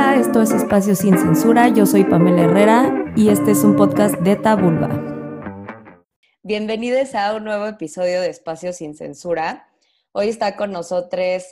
[0.00, 1.68] Esto es Espacio Sin Censura.
[1.68, 4.88] Yo soy Pamela Herrera y este es un podcast de Tabulba.
[6.42, 9.68] Bienvenidos a un nuevo episodio de Espacio Sin Censura.
[10.12, 11.44] Hoy está con nosotros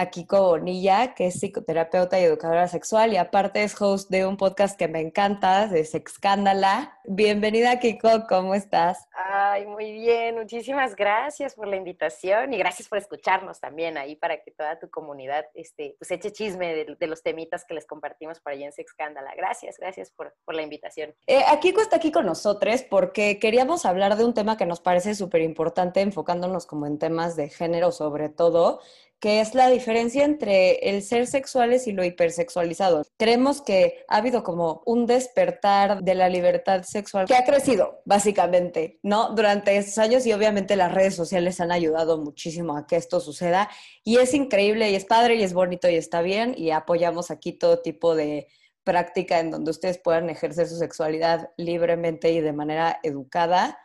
[0.00, 4.38] a Kiko Bonilla, que es psicoterapeuta y educadora sexual y aparte es host de un
[4.38, 6.98] podcast que me encanta, de Sexcándala.
[7.04, 9.06] Bienvenida Kiko, ¿cómo estás?
[9.12, 14.42] Ay, muy bien, muchísimas gracias por la invitación y gracias por escucharnos también ahí para
[14.42, 18.56] que toda tu comunidad este, pues eche chisme de, los temitas que les compartimos para
[18.56, 19.34] allá en Sexcándala.
[19.36, 21.14] Gracias, gracias por, la invitación.
[21.26, 25.14] Eh, Kiko está aquí con nosotros porque queríamos hablar de un tema que nos parece
[25.14, 28.80] súper importante, enfocándonos como en temas de género sobre todo,
[29.20, 33.02] que es la diferencia entre el ser sexuales y lo hipersexualizado.
[33.18, 38.98] Creemos que ha habido como un despertar de la libertad sexual que ha crecido, básicamente,
[39.02, 39.34] ¿no?
[39.34, 43.68] Durante estos años y obviamente las redes sociales han ayudado muchísimo a que esto suceda
[44.02, 47.52] y es increíble y es padre y es bonito y está bien y apoyamos aquí
[47.52, 48.48] todo tipo de
[48.84, 53.78] práctica en donde ustedes puedan ejercer su sexualidad libremente y de manera educada,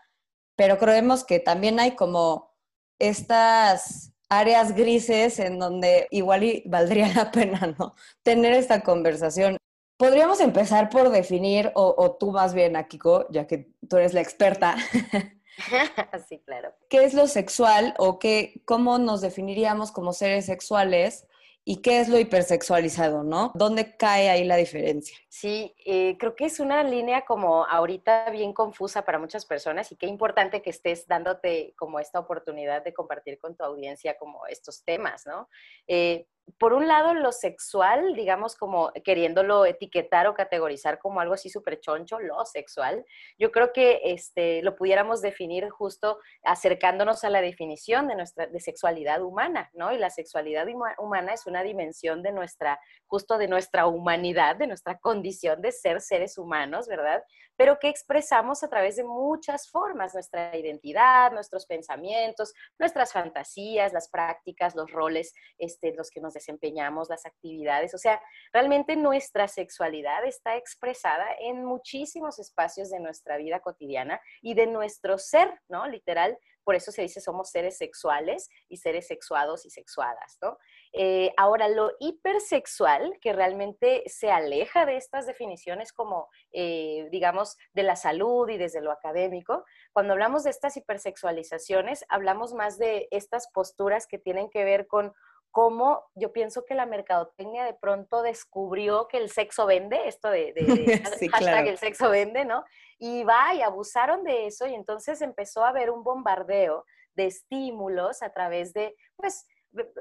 [0.56, 2.56] pero creemos que también hay como
[3.00, 7.96] estas áreas grises en donde igual valdría la pena, ¿no?
[8.24, 9.58] Tener esta conversación.
[9.98, 14.76] Podríamos empezar por definir, o, tú más bien, Akiko, ya que tú eres la experta.
[16.28, 16.74] sí, claro.
[16.90, 21.26] ¿Qué es lo sexual o qué, cómo nos definiríamos como seres sexuales
[21.68, 23.52] y qué es lo hipersexualizado, ¿no?
[23.56, 25.18] ¿Dónde cae ahí la diferencia?
[25.28, 29.96] Sí, eh, creo que es una línea como ahorita bien confusa para muchas personas y
[29.96, 34.84] qué importante que estés dándote como esta oportunidad de compartir con tu audiencia como estos
[34.84, 35.50] temas, ¿no?
[35.88, 36.28] Eh,
[36.60, 41.80] por un lado, lo sexual, digamos como queriéndolo etiquetar o categorizar como algo así súper
[41.80, 43.04] choncho, lo sexual,
[43.38, 48.60] yo creo que este, lo pudiéramos definir justo acercándonos a la definición de nuestra de
[48.60, 49.92] sexualidad humana, ¿no?
[49.92, 55.00] Y la sexualidad humana es una dimensión de nuestra, justo de nuestra humanidad, de nuestra
[55.00, 57.24] condición de ser seres humanos, ¿verdad?
[57.58, 64.10] Pero que expresamos a través de muchas formas, nuestra identidad, nuestros pensamientos, nuestras fantasías, las
[64.10, 67.96] prácticas, los roles, este, los que nos desempeñamos, las actividades.
[67.96, 68.22] O sea,
[68.54, 75.18] realmente nuestra sexualidad está expresada en muchísimos espacios de nuestra vida cotidiana y de nuestro
[75.18, 75.88] ser, ¿no?
[75.88, 80.58] Literal, por eso se dice somos seres sexuales y seres sexuados y sexuadas, ¿no?
[80.94, 87.84] Eh, ahora, lo hipersexual, que realmente se aleja de estas definiciones como, eh, digamos, de
[87.84, 89.64] la salud y desde lo académico,
[89.94, 95.14] cuando hablamos de estas hipersexualizaciones, hablamos más de estas posturas que tienen que ver con
[95.56, 100.52] cómo yo pienso que la mercadotecnia de pronto descubrió que el sexo vende, esto de,
[100.52, 100.62] de,
[101.32, 102.66] hashtag el sexo vende, ¿no?
[103.00, 106.84] Y va y abusaron de eso y entonces empezó a haber un bombardeo
[107.14, 109.48] de estímulos a través de, pues,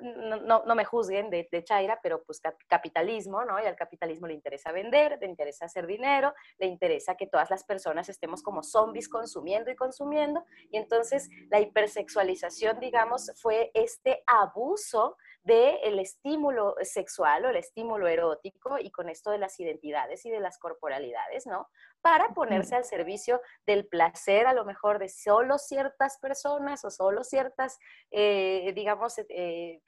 [0.03, 3.61] no, no, me juzguen de, de, Chaira, pero pues capitalismo, ¿no?
[3.63, 7.65] Y al capitalismo le interesa vender, le interesa hacer dinero, le interesa que todas las
[7.65, 10.45] personas estemos como zombies consumiendo y consumiendo.
[10.71, 18.79] Y entonces la hipersexualización, digamos, fue este abuso del estímulo sexual o el estímulo erótico
[18.79, 21.69] y con esto de las identidades y de las corporalidades, ¿no?
[22.01, 27.25] Para ponerse al servicio del placer a lo mejor de solo ciertas personas o solo
[27.25, 27.79] ciertas,
[28.11, 29.81] eh, digamos, eh,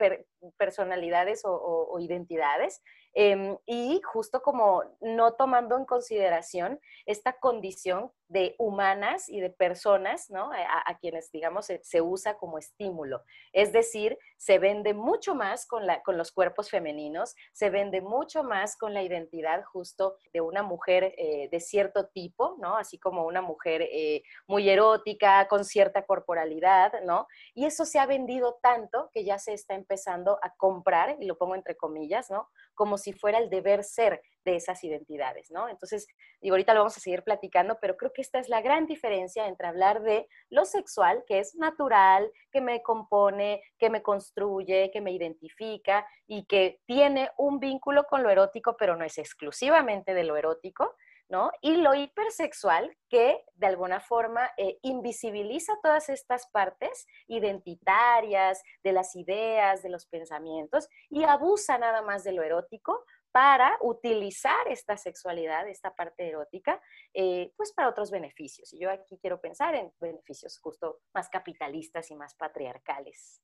[0.59, 2.83] personalidades o identidades
[3.19, 10.31] Em, y justo como no tomando en consideración esta condición de humanas y de personas,
[10.31, 10.51] ¿no?
[10.53, 13.23] A, quienes, digamos, se, usa como estímulo.
[13.53, 18.43] Es decir, se vende mucho más con, la, con los cuerpos femeninos, se vende mucho
[18.43, 22.77] más con la identidad justo de una mujer eh, de cierto tipo, ¿no?
[22.77, 27.29] Así como una mujer eh, muy erótica, con cierta corporalidad, ¿no?
[27.55, 31.39] Y eso se ha vendido tanto que ya se está empezando a comprar, y lo
[31.39, 32.49] pongo entre comillas, ¿no?
[32.77, 35.69] Como si fuera el deber ser de esas identidades, ¿no?
[35.69, 36.07] Entonces,
[36.41, 39.49] digo, ahorita lo vamos a seguir platicando, pero creo que esta es la gran diferencia
[39.49, 45.01] entre hablar de lo sexual, que es natural, que me compone, que me construye, que
[45.01, 50.23] me identifica y que tiene un vínculo con lo erótico, pero no es exclusivamente de
[50.23, 50.95] lo erótico,
[51.29, 51.51] ¿no?
[51.61, 59.17] Y lo hipersexual que de alguna forma eh, invisibiliza todas estas partes identitarias, de las
[59.17, 65.69] ideas, de los pensamientos y abusa nada más de lo erótico para utilizar esta sexualidad,
[65.69, 66.81] esta parte erótica,
[67.13, 68.73] eh, pues para otros beneficios.
[68.73, 73.43] Y yo aquí quiero pensar en beneficios justo más capitalistas y más patriarcales.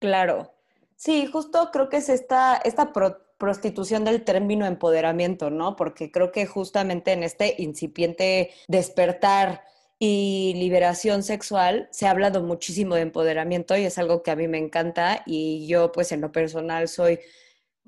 [0.00, 0.52] Claro.
[0.96, 2.92] Sí, justo creo que es esta, esta
[3.38, 5.76] prostitución del término empoderamiento, ¿no?
[5.76, 9.62] Porque creo que justamente en este incipiente despertar
[9.98, 14.46] y liberación sexual se ha hablado muchísimo de empoderamiento y es algo que a mí
[14.46, 17.18] me encanta y yo pues en lo personal soy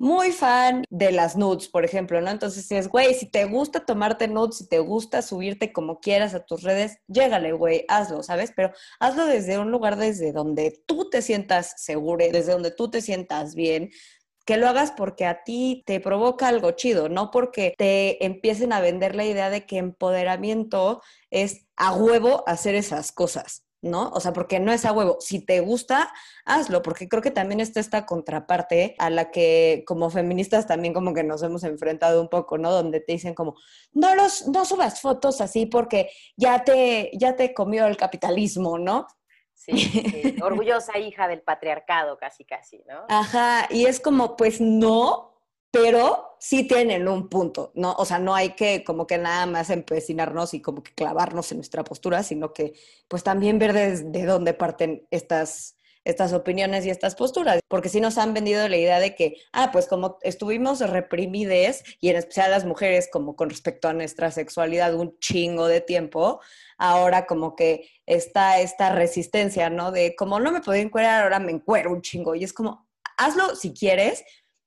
[0.00, 2.30] muy fan de las nudes, por ejemplo, ¿no?
[2.30, 6.46] Entonces es, güey, si te gusta tomarte nudes, si te gusta subirte como quieras a
[6.46, 8.50] tus redes, llégale, güey, hazlo, ¿sabes?
[8.56, 13.02] Pero hazlo desde un lugar desde donde tú te sientas seguro, desde donde tú te
[13.02, 13.90] sientas bien,
[14.50, 18.80] que lo hagas porque a ti te provoca algo chido, no porque te empiecen a
[18.80, 23.64] vender la idea de que empoderamiento es a huevo hacer esas cosas.
[23.80, 24.10] ¿no?
[24.10, 25.18] O sea, porque no es a huevo.
[25.20, 26.12] Si te gusta,
[26.44, 31.14] hazlo, porque creo que también está esta contraparte a la que como feministas también como
[31.14, 32.72] que nos hemos enfrentado un poco, ¿no?
[32.72, 33.54] Donde te dicen como,
[33.92, 39.06] no los, no subas fotos así porque ya te, ya te comió el capitalismo, ¿no?
[39.60, 43.04] Sí, sí, orgullosa hija del patriarcado, casi, casi, ¿no?
[43.10, 45.34] Ajá, y es como, pues no,
[45.70, 47.92] pero sí tienen un punto, ¿no?
[47.92, 51.58] O sea, no hay que como que nada más empecinarnos y como que clavarnos en
[51.58, 52.72] nuestra postura, sino que
[53.06, 58.18] pues también ver desde dónde parten estas, estas opiniones y estas posturas, porque sí nos
[58.18, 62.64] han vendido la idea de que, ah, pues como estuvimos reprimides, y en especial las
[62.64, 66.40] mujeres, como con respecto a nuestra sexualidad, un chingo de tiempo,
[66.78, 69.92] ahora como que está esta resistencia, ¿no?
[69.92, 73.54] De como no me podía encuerar, ahora me encuero un chingo, y es como, hazlo
[73.54, 74.24] si quieres,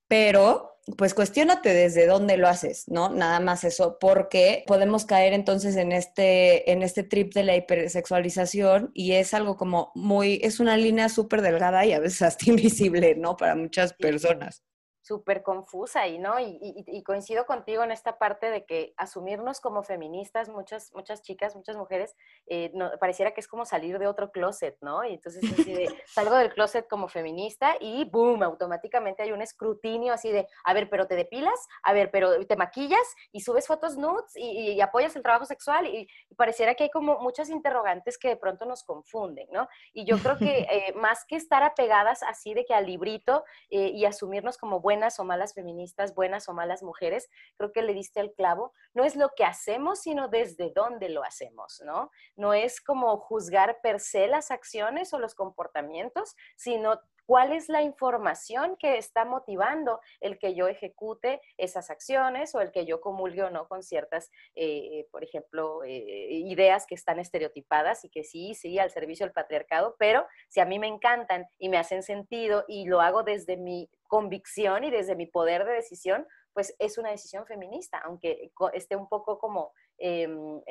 [0.08, 3.10] pero pues cuestionate desde dónde lo haces, ¿no?
[3.10, 8.92] Nada más eso, porque podemos caer entonces en este, en este trip de la hipersexualización
[8.94, 13.16] y es algo como muy, es una línea súper delgada y a veces hasta invisible,
[13.16, 13.38] ¿no?
[13.38, 14.64] Para muchas personas
[15.04, 20.48] súper confusa y no y, coincido contigo en esta parte de que asumirnos como feministas
[20.48, 22.16] muchas muchas chicas muchas mujeres
[22.48, 25.94] eh, no, pareciera que es como salir de otro closet no y entonces así de,
[26.06, 30.90] salgo del closet como feminista y boom automáticamente hay un escrutinio así de a ver
[30.90, 35.22] pero te depilas a ver pero te maquillas y subes fotos nudes y, apoyas el
[35.22, 36.08] trabajo sexual y,
[36.38, 40.38] pareciera que hay como muchas interrogantes que de pronto nos confunden no y yo creo
[40.38, 44.80] que eh, más que estar apegadas así de que al librito eh, y asumirnos como
[44.80, 49.04] buenas o malas feministas, buenas o malas mujeres, creo que le diste el clavo, no
[49.04, 52.12] es lo que hacemos, sino desde dónde lo hacemos, ¿no?
[52.36, 57.82] No es como juzgar per se las acciones o los comportamientos, sino cuál es la
[57.82, 63.44] información que está motivando el que yo ejecute esas acciones o el que yo comulgue
[63.44, 68.56] o no con ciertas, eh, por ejemplo, eh, ideas que están estereotipadas y que sí,
[68.56, 72.66] sí, al servicio del patriarcado, pero si a mí me encantan y me hacen sentido
[72.68, 77.10] y lo hago desde mi convicción y desde mi poder de decisión, pues es una
[77.10, 80.28] decisión feminista, aunque esté un poco como eh,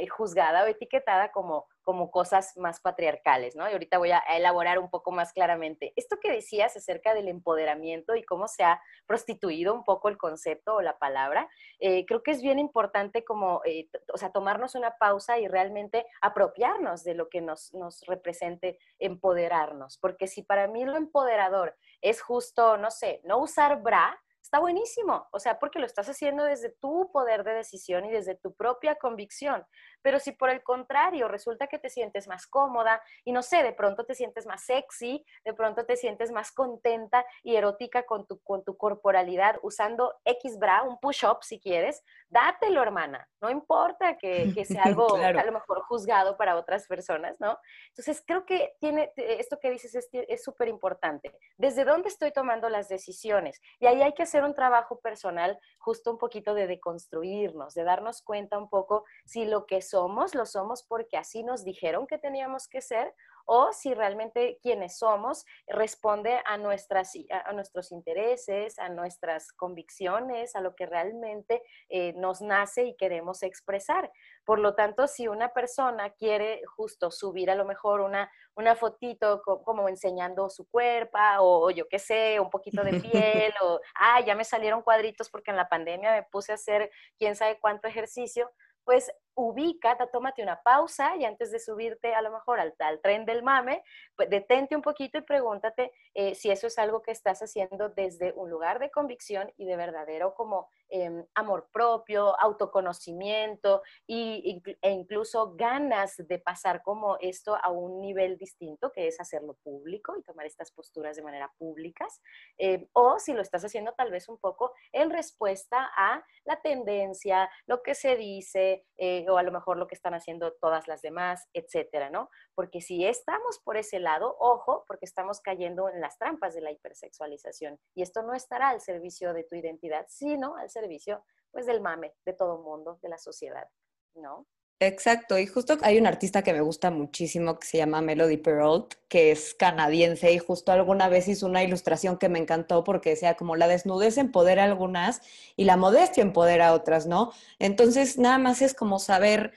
[0.09, 3.69] juzgada o etiquetada como, como cosas más patriarcales, ¿no?
[3.69, 5.93] Y ahorita voy a elaborar un poco más claramente.
[5.97, 10.77] Esto que decías acerca del empoderamiento y cómo se ha prostituido un poco el concepto
[10.77, 11.49] o la palabra,
[11.81, 16.07] eh, creo que es bien importante como, eh, o sea, tomarnos una pausa y realmente
[16.21, 22.21] apropiarnos de lo que nos, nos represente empoderarnos, porque si para mí lo empoderador es
[22.21, 24.21] justo, no sé, no usar bra,
[24.53, 28.35] está buenísimo, o sea, porque lo estás haciendo desde tu poder de decisión y desde
[28.35, 29.65] tu propia convicción.
[30.03, 33.73] Pero si por el contrario resulta que te sientes más cómoda y no sé, de
[33.73, 38.41] pronto te sientes más sexy, de pronto te sientes más contenta y erótica con tu,
[38.41, 43.29] con tu corporalidad usando X bra, un push-up si quieres, dátelo, hermana.
[43.41, 47.59] No importa que, que sea algo a lo mejor juzgado para otras personas, ¿no?
[47.89, 51.37] Entonces, creo que tiene, esto que dices es súper importante.
[51.57, 53.61] ¿Desde dónde estoy tomando las decisiones?
[53.79, 58.23] Y ahí hay que hacer un trabajo personal, justo un poquito de deconstruirnos, de darnos
[58.23, 62.67] cuenta un poco si lo que somos lo somos porque así nos dijeron que teníamos
[62.67, 69.53] que ser o si realmente quienes somos responde a, nuestras, a nuestros intereses, a nuestras
[69.53, 74.11] convicciones, a lo que realmente eh, nos nace y queremos expresar.
[74.45, 79.43] Por lo tanto, si una persona quiere justo subir a lo mejor una, una fotito
[79.43, 84.35] como enseñando su cuerpo o, yo qué sé, un poquito de piel o, ah, ya
[84.35, 88.51] me salieron cuadritos porque en la pandemia me puse a hacer quién sabe cuánto ejercicio,
[88.85, 93.25] pues ubica, tómate una pausa y antes de subirte a lo mejor al, al tren
[93.25, 93.83] del mame,
[94.17, 98.33] pues detente un poquito y pregúntate eh, si eso es algo que estás haciendo desde
[98.35, 105.55] un lugar de convicción y de verdadero como em, amor propio, autoconocimiento y, e incluso
[105.55, 110.47] ganas de pasar como esto a un nivel distinto, que es hacerlo público y tomar
[110.47, 112.21] estas posturas de manera públicas,
[112.59, 117.51] eh, o si lo estás haciendo tal vez un poco en respuesta a la tendencia,
[117.67, 121.03] lo que se dice, eh, o a lo mejor lo que están haciendo todas las
[121.03, 122.31] demás, etcétera, ¿no?
[122.55, 126.73] Porque si estamos por ese lado, ojo, porque estamos cayendo en las trampas de la
[126.73, 131.81] hipersexualización y esto no estará al servicio de tu identidad, sino al servicio, pues, del
[131.81, 133.69] mame de todo mundo, de la sociedad,
[134.15, 134.47] ¿no?
[134.85, 138.95] Exacto, y justo hay un artista que me gusta muchísimo que se llama Melody Perrault,
[139.09, 143.35] que es canadiense y justo alguna vez hizo una ilustración que me encantó porque decía
[143.37, 145.21] como la desnudez empodera a algunas
[145.55, 147.33] y la modestia empodera a otras, ¿no?
[147.61, 149.53] Entonces nada más es como saber,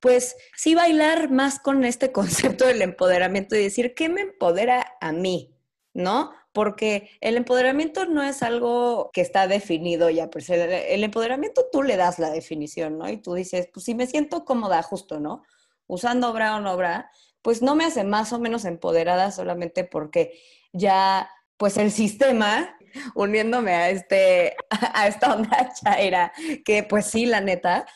[0.00, 5.12] pues sí bailar más con este concepto del empoderamiento y decir, ¿qué me empodera a
[5.12, 5.56] mí?
[5.94, 6.32] ¿No?
[6.58, 11.96] Porque el empoderamiento no es algo que está definido ya, el, el, empoderamiento tú le
[11.96, 13.08] das la definición, ¿no?
[13.08, 15.44] Y tú dices, pues si me siento cómoda, justo, ¿no?
[15.86, 17.12] Usando obra o no obra,
[17.42, 20.32] pues no me hace más o menos empoderada solamente porque
[20.72, 22.76] ya, pues el sistema,
[23.14, 24.56] uniéndome a, este,
[24.94, 26.32] a esta onda chaira,
[26.64, 27.86] que pues sí, la neta,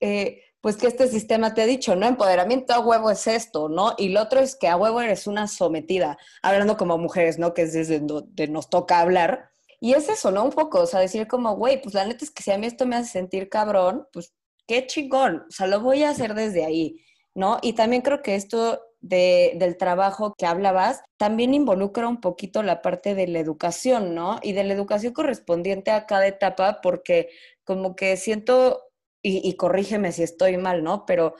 [0.00, 2.06] eh, pues que este sistema te ha dicho, ¿no?
[2.06, 3.94] Empoderamiento a huevo es esto, ¿no?
[3.96, 7.54] Y lo otro es que a huevo eres una sometida, hablando como mujeres, ¿no?
[7.54, 9.50] Que es desde donde nos toca hablar.
[9.80, 10.44] Y es eso, ¿no?
[10.44, 12.66] Un poco, o sea, decir como, güey, pues la neta es que si a mí
[12.66, 14.34] esto me hace sentir cabrón, pues
[14.66, 17.58] qué chingón, o sea, lo voy a hacer desde ahí, ¿no?
[17.62, 22.82] Y también creo que esto de, del trabajo que hablabas también involucra un poquito la
[22.82, 24.40] parte de la educación, ¿no?
[24.42, 27.30] Y de la educación correspondiente a cada etapa, porque
[27.64, 28.87] como que siento
[29.22, 31.04] y, corrígeme si estoy mal, ¿no?
[31.06, 31.34] Pero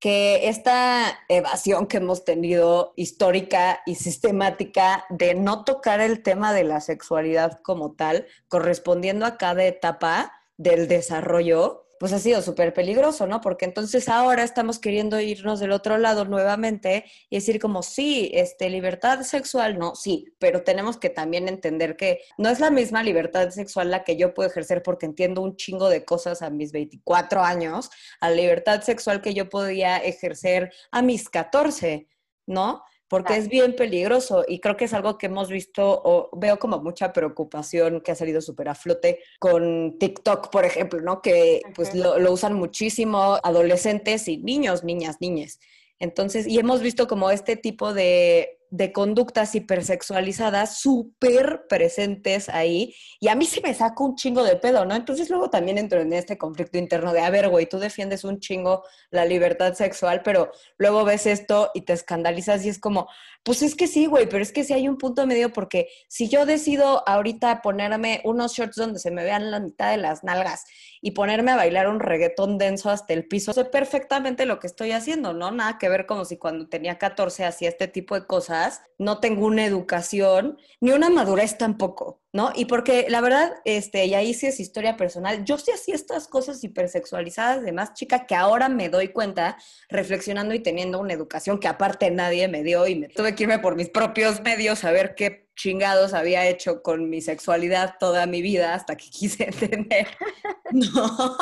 [0.00, 6.64] que esta evasión que hemos tenido histórica y sistemática de no tocar el tema de
[6.64, 13.28] la sexualidad como tal, correspondiendo a cada etapa del desarrollo, pues ha sido súper peligroso,
[13.28, 13.40] ¿no?
[13.40, 18.68] Porque entonces ahora estamos queriendo irnos del otro lado nuevamente y decir como, sí, este,
[18.70, 23.50] libertad sexual, no, sí, pero tenemos que también entender que no es la misma libertad
[23.50, 27.40] sexual la que yo puedo ejercer porque entiendo un chingo de cosas a mis 24
[27.40, 32.08] años, a la libertad sexual que yo podía ejercer a mis 14,
[32.46, 32.82] ¿no?
[33.12, 36.78] Porque es bien peligroso y creo que es algo que hemos visto o veo como
[36.78, 41.20] mucha preocupación que ha salido súper a flote con TikTok, por ejemplo, ¿no?
[41.20, 45.60] Que pues lo, lo, usan muchísimo adolescentes y niños, niñas, niñas.
[45.98, 53.28] Entonces, y hemos visto como este tipo de de conductas hipersexualizadas súper presentes ahí y
[53.28, 54.94] a mí se me saca un chingo de pedo, ¿no?
[54.94, 58.40] Entonces luego también entro en este conflicto interno de, a ver, güey, tú defiendes un
[58.40, 63.08] chingo la libertad sexual, pero luego ves esto y te escandalizas y es como,
[63.42, 66.30] pues es que sí, güey, pero es que sí hay un punto medio porque si
[66.30, 70.64] yo decido ahorita ponerme unos shorts donde se me vean la mitad de las nalgas
[71.02, 74.92] y ponerme a bailar un reggaetón denso hasta el piso, sé perfectamente lo que estoy
[74.92, 75.50] haciendo, ¿no?
[75.50, 78.61] Nada que ver como si cuando tenía 14 hacía este tipo de cosas,
[78.98, 82.22] no tengo una educación ni una madurez tampoco.
[82.32, 82.50] ¿no?
[82.54, 86.26] Y porque la verdad, este, y ahí sí es historia personal, yo sí hacía estas
[86.28, 89.58] cosas hipersexualizadas de más chica que ahora me doy cuenta
[89.90, 93.58] reflexionando y teniendo una educación que aparte nadie me dio y me tuve que irme
[93.58, 98.40] por mis propios medios a ver qué chingados había hecho con mi sexualidad toda mi
[98.40, 100.08] vida hasta que quise entender,
[100.70, 101.36] ¿no?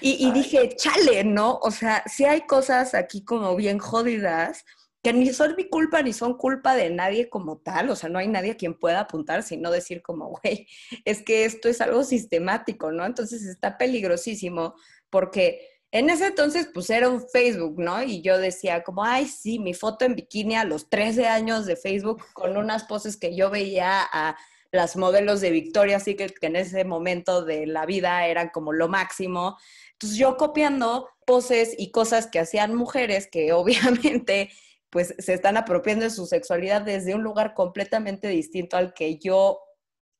[0.00, 1.58] Y, y dije, chale, ¿no?
[1.62, 4.64] O sea, si hay cosas aquí como bien jodidas
[5.02, 8.18] que ni son mi culpa ni son culpa de nadie como tal, o sea, no
[8.18, 10.66] hay nadie a quien pueda apuntar, sino decir como, güey,
[11.04, 13.04] es que esto es algo sistemático, ¿no?
[13.04, 14.74] Entonces está peligrosísimo
[15.10, 18.02] porque en ese entonces pues era un Facebook, ¿no?
[18.02, 21.76] Y yo decía como, ay, sí, mi foto en bikini a los 13 años de
[21.76, 24.36] Facebook con unas poses que yo veía a
[24.72, 28.88] las modelos de Victoria así que en ese momento de la vida eran como lo
[28.88, 29.56] máximo.
[29.92, 34.50] Entonces yo copiando poses y cosas que hacían mujeres que obviamente
[34.90, 39.60] pues se están apropiando de su sexualidad desde un lugar completamente distinto al que yo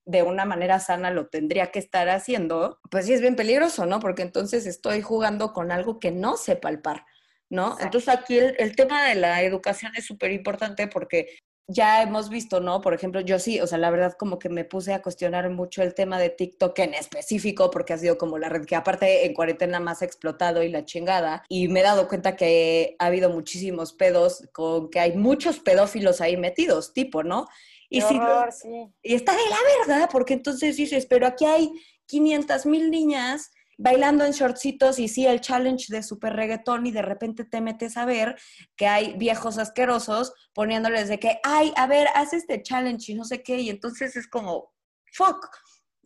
[0.04, 3.98] de una manera sana lo tendría que estar haciendo, pues sí es bien peligroso, ¿no?
[3.98, 7.04] Porque entonces estoy jugando con algo que no sé palpar,
[7.50, 7.76] ¿no?
[7.80, 11.36] Entonces aquí el, el, tema de la educación es súper importante porque
[11.68, 12.80] ya hemos visto, ¿no?
[12.80, 15.82] Por ejemplo, yo sí, o sea, la verdad como que me puse a cuestionar mucho
[15.82, 19.34] el tema de TikTok en específico, porque ha sido como la red que aparte en
[19.34, 23.30] cuarentena más ha explotado y la chingada, y me he dado cuenta que ha habido
[23.30, 27.48] muchísimos pedos, con que hay muchos pedófilos ahí metidos, tipo, ¿no?
[27.88, 28.68] Y, horror, sí.
[29.02, 31.72] y está de la verdad, porque entonces dices, pero aquí hay
[32.06, 37.02] 500 mil niñas bailando en shortcitos y sí el challenge de super reggaetón y de
[37.02, 38.36] repente te metes a ver
[38.76, 43.24] que hay viejos asquerosos poniéndoles de que, ay, a ver, haz este challenge y no
[43.24, 44.72] sé qué, y entonces es como,
[45.12, 45.48] fuck.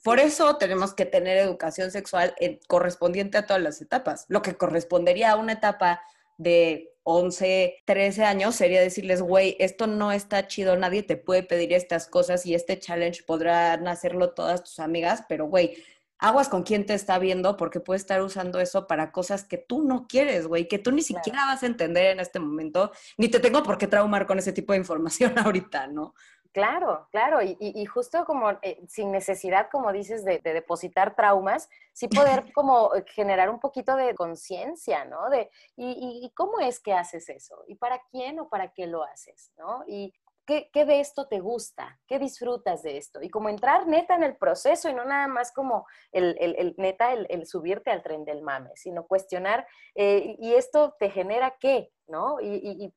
[0.02, 2.34] Por eso tenemos que tener educación sexual
[2.68, 4.24] correspondiente a todas las etapas.
[4.28, 6.00] Lo que correspondería a una etapa
[6.38, 11.74] de 11, 13 años sería decirles, güey, esto no está chido, nadie te puede pedir
[11.74, 15.76] estas cosas y este challenge podrán hacerlo todas tus amigas, pero güey,
[16.20, 19.82] aguas con quién te está viendo porque puede estar usando eso para cosas que tú
[19.82, 23.40] no quieres, güey, que tú ni siquiera vas a entender en este momento, ni te
[23.40, 26.14] tengo por qué traumar con ese tipo de información ahorita, ¿no?
[26.52, 32.52] Claro, claro, y, justo como eh, sin necesidad, como dices, de, depositar traumas, sí poder
[32.54, 35.30] como generar un poquito de conciencia, ¿no?
[35.30, 37.62] De, y, y, cómo es que haces eso?
[37.68, 39.52] ¿Y para quién o para qué lo haces?
[39.56, 39.84] ¿no?
[39.86, 40.12] Y
[40.46, 42.00] ¿Qué, de esto te gusta?
[42.06, 43.22] ¿Qué disfrutas de esto?
[43.22, 47.12] Y como entrar neta en el proceso y no nada más como el, el, neta,
[47.12, 51.92] el, subirte al tren del mame, sino cuestionar, eh, ¿y esto te genera qué?
[52.10, 52.38] ¿no?
[52.40, 52.92] Y,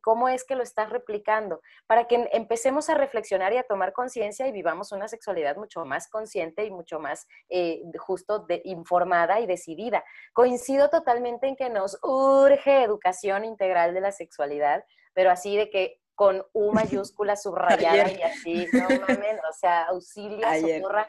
[0.00, 4.46] cómo es que lo estás replicando, para que empecemos a reflexionar y a tomar conciencia
[4.46, 10.04] y vivamos una sexualidad mucho más consciente y mucho más eh, justo informada y decidida.
[10.32, 16.00] Coincido totalmente en que nos urge educación integral de la sexualidad, pero así de que
[16.14, 21.08] con U mayúscula subrayada y así, no mames, o sea, auxilio, socorra.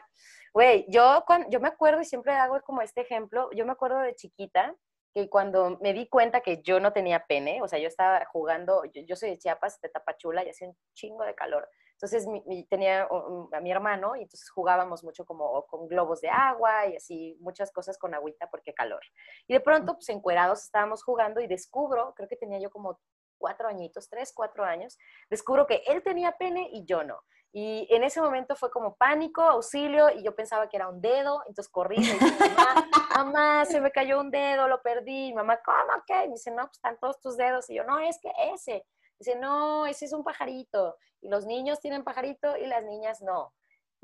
[0.52, 4.14] Güey, yo, yo me acuerdo y siempre hago como este ejemplo, yo me acuerdo de
[4.14, 4.74] chiquita
[5.16, 8.82] que cuando me di cuenta que yo no tenía pene, o sea, yo estaba jugando,
[8.84, 11.68] yo, soy de Chiapas, de Tapachula, y hacía un chingo de calor.
[11.92, 12.26] Entonces
[12.68, 13.08] tenía
[13.52, 17.72] a mi hermano y entonces jugábamos mucho como con globos de agua y así muchas
[17.72, 19.00] cosas con agüita porque calor.
[19.46, 23.00] Y de pronto, pues encuerados estábamos jugando y descubro, creo que tenía yo como
[23.38, 24.98] cuatro añitos, tres, cuatro años,
[25.30, 27.20] descubro que él tenía pene y yo no.
[27.58, 31.42] Y en ese momento fue como pánico, auxilio, y yo pensaba que era un dedo,
[31.46, 35.32] entonces corrí y dije, mamá, mamá, se me cayó un dedo, lo perdí.
[35.32, 36.26] mamá, ¿cómo qué?
[36.26, 37.70] Y dice, no, pues están todos tus dedos.
[37.70, 38.84] Y yo, no, es que ese.
[39.18, 40.98] Dice, no, ese es un pajarito.
[41.22, 43.54] Y los niños tienen pajarito y las niñas no.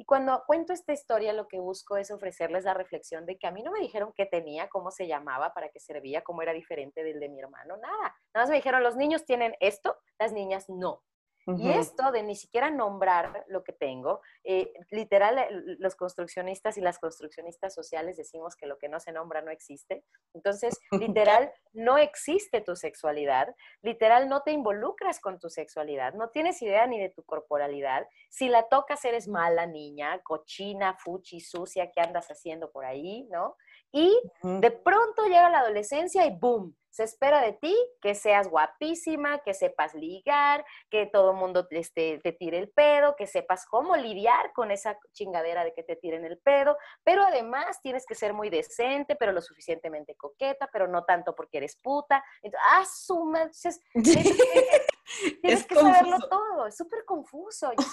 [0.02, 3.52] Y cuando cuento esta historia, lo que busco es ofrecerles la reflexión de que a
[3.52, 7.04] mí no me dijeron qué tenía, cómo se llamaba, para qué servía, cómo era diferente
[7.04, 8.12] del de mi hermano, nada.
[8.34, 11.04] Nada más me dijeron, los niños tienen esto, las niñas no.
[11.46, 16.80] Y esto de ni siquiera nombrar lo que tengo, eh, literal, eh, los construccionistas y
[16.80, 20.04] las construccionistas sociales decimos que lo que no se nombra no existe.
[20.34, 20.78] Entonces,
[21.16, 26.86] literal, no existe tu sexualidad, literal, no te involucras con tu sexualidad, no tienes idea
[26.86, 28.06] ni de tu corporalidad.
[28.30, 33.26] Si la tocas, eres mala niña, cochina, fuchi, sucia, ¿qué andas haciendo por ahí?
[33.30, 33.56] ¿No?
[33.90, 36.76] Y de pronto llega la adolescencia y ¡boom!
[36.92, 42.20] Se espera de ti que seas guapísima, que sepas ligar, que todo el mundo este,
[42.22, 46.26] te tire el pedo, que sepas cómo lidiar con esa chingadera de que te tiren
[46.26, 51.04] el pedo, pero además tienes que ser muy decente, pero lo suficientemente coqueta, pero no
[51.04, 52.22] tanto porque eres puta.
[52.42, 53.50] Entonces, ah, suma,
[55.42, 57.72] tienes, que saberlo todo, es súper confuso.
[57.72, 57.84] Yo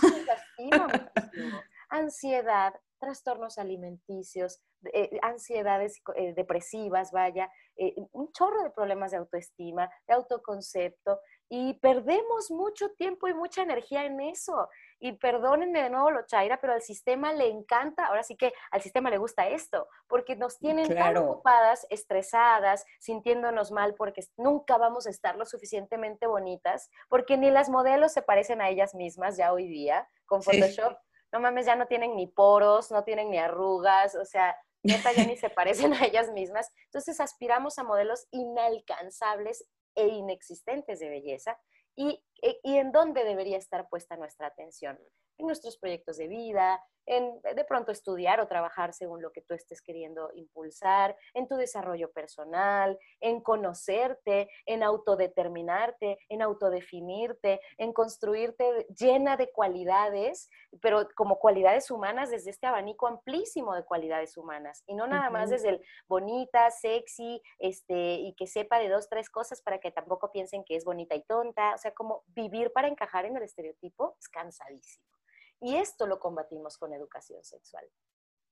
[1.89, 4.61] Ansiedad, trastornos alimenticios,
[4.93, 11.19] eh, ansiedades eh, depresivas, vaya, eh, un chorro de problemas de autoestima, de autoconcepto,
[11.51, 14.69] y perdemos mucho tiempo y mucha energía en eso.
[14.99, 18.81] Y perdónenme de nuevo lo chaira, pero al sistema le encanta, ahora sí que al
[18.81, 25.07] sistema le gusta esto, porque nos tienen tan ocupadas, estresadas, sintiéndonos mal porque nunca vamos
[25.07, 29.51] a estar lo suficientemente bonitas, porque ni las modelos se parecen a ellas mismas ya
[29.51, 30.97] hoy día con Photoshop
[31.31, 35.37] no mames, ya no tienen ni poros, no tienen ni arrugas, o sea, ya ni
[35.37, 36.71] se parecen a ellas mismas.
[36.85, 39.65] Entonces aspiramos a modelos inalcanzables
[39.95, 41.59] e inexistentes de belleza.
[41.95, 44.97] ¿Y, e, y en dónde debería estar puesta nuestra atención?
[45.37, 49.55] En nuestros proyectos de vida, en de pronto estudiar o trabajar según lo que tú
[49.55, 58.85] estés queriendo impulsar, en tu desarrollo personal, en conocerte, en autodeterminarte, en autodefinirte, en construirte
[58.95, 60.49] llena de cualidades,
[60.81, 65.49] pero como cualidades humanas desde este abanico amplísimo de cualidades humanas y no nada más
[65.49, 70.31] desde el bonita, sexy, este, y que sepa de dos, tres cosas para que tampoco
[70.31, 74.15] piensen que es bonita y tonta, o sea, como vivir para encajar en el estereotipo
[74.19, 75.09] es cansadísimo.
[75.61, 77.87] Y esto lo combatimos con educación sexual.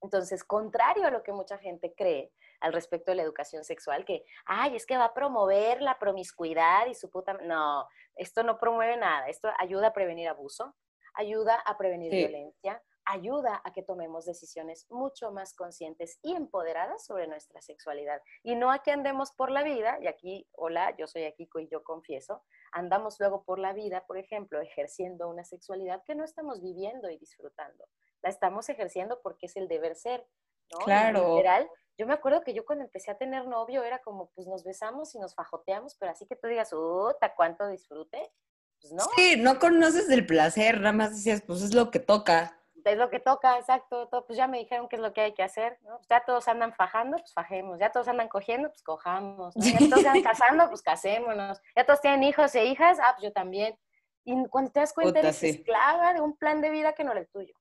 [0.02, 4.26] Entonces, contrario a lo que mucha gente cree al respecto de la educación sexual, que,
[4.46, 7.34] ay, es que va a promover la promiscuidad y su puta...
[7.34, 10.76] No, esto no promueve nada, esto ayuda a prevenir abuso,
[11.13, 17.28] ayuda a prevenir violencia, ayuda a que tomemos decisiones mucho más conscientes y empoderadas sobre
[17.28, 18.22] nuestra sexualidad.
[18.43, 21.70] Y no a que andemos por la vida, y aquí, hola, yo soy Akiko y
[21.70, 26.62] yo confieso, andamos luego por la vida, por ejemplo, ejerciendo una sexualidad que no estamos
[26.62, 27.88] viviendo y disfrutando.
[28.22, 30.28] La estamos ejerciendo porque es el deber ser,
[30.72, 30.80] ¿no?
[30.80, 31.36] Claro.
[31.36, 34.63] literal, yo me acuerdo que yo cuando empecé a tener novio era como, pues nos
[34.63, 38.32] besamos y nos fajoteamos, pero así que tú digas, ¡uta, cuánto disfrute!
[38.82, 39.04] Pues no.
[39.15, 43.10] Sí, no conoces el placer, nada más decías, pues es lo que toca es lo
[43.10, 45.98] que toca, exacto, pues ya me dijeron qué es lo que hay que hacer, ¿no?
[45.98, 50.06] Pues ya todos andan fajando, pues fajemos, ya todos andan cogiendo, pues cojamos, ya todos
[50.06, 53.78] andan casando, pues casémonos, ya todos tienen hijos e hijas, ah, pues yo también.
[54.24, 57.22] Y cuando te das cuenta, eres esclava de un plan de vida que no era
[57.22, 57.54] el tuyo,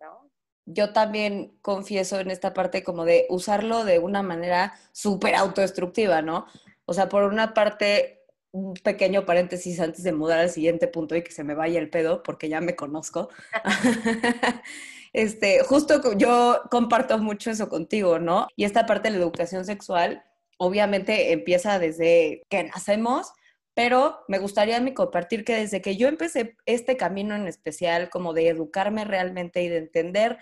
[0.00, 0.30] ¿no?
[0.64, 6.46] Yo también confieso en esta parte como de usarlo de una manera súper autodestructiva, ¿no?
[6.84, 8.21] O sea, por una parte,
[8.52, 11.90] un pequeño paréntesis antes de mudar al siguiente punto y que se me vaya el
[11.90, 13.30] pedo, porque ya me conozco.
[15.12, 18.46] este, justo yo comparto mucho eso contigo, ¿no?
[18.54, 20.22] Y esta parte de la educación sexual,
[20.58, 23.32] obviamente empieza desde que nacemos,
[23.74, 28.48] pero me gustaría compartir que desde que yo empecé este camino en especial, como de
[28.48, 30.38] educarme realmente y de entender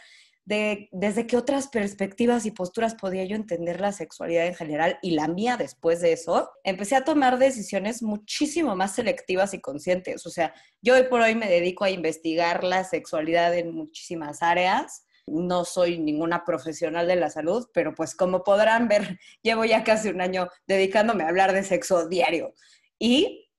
[0.50, 5.12] de, desde qué otras perspectivas y posturas podía yo entender la sexualidad en general y
[5.12, 10.26] la mía después de eso, empecé a tomar decisiones muchísimo más selectivas y conscientes.
[10.26, 15.04] O sea, yo hoy por hoy me dedico a investigar la sexualidad en muchísimas áreas.
[15.24, 20.08] No soy ninguna profesional de la salud, pero pues como podrán ver, llevo ya casi
[20.08, 22.54] un año dedicándome a hablar de sexo diario.
[22.98, 23.49] Y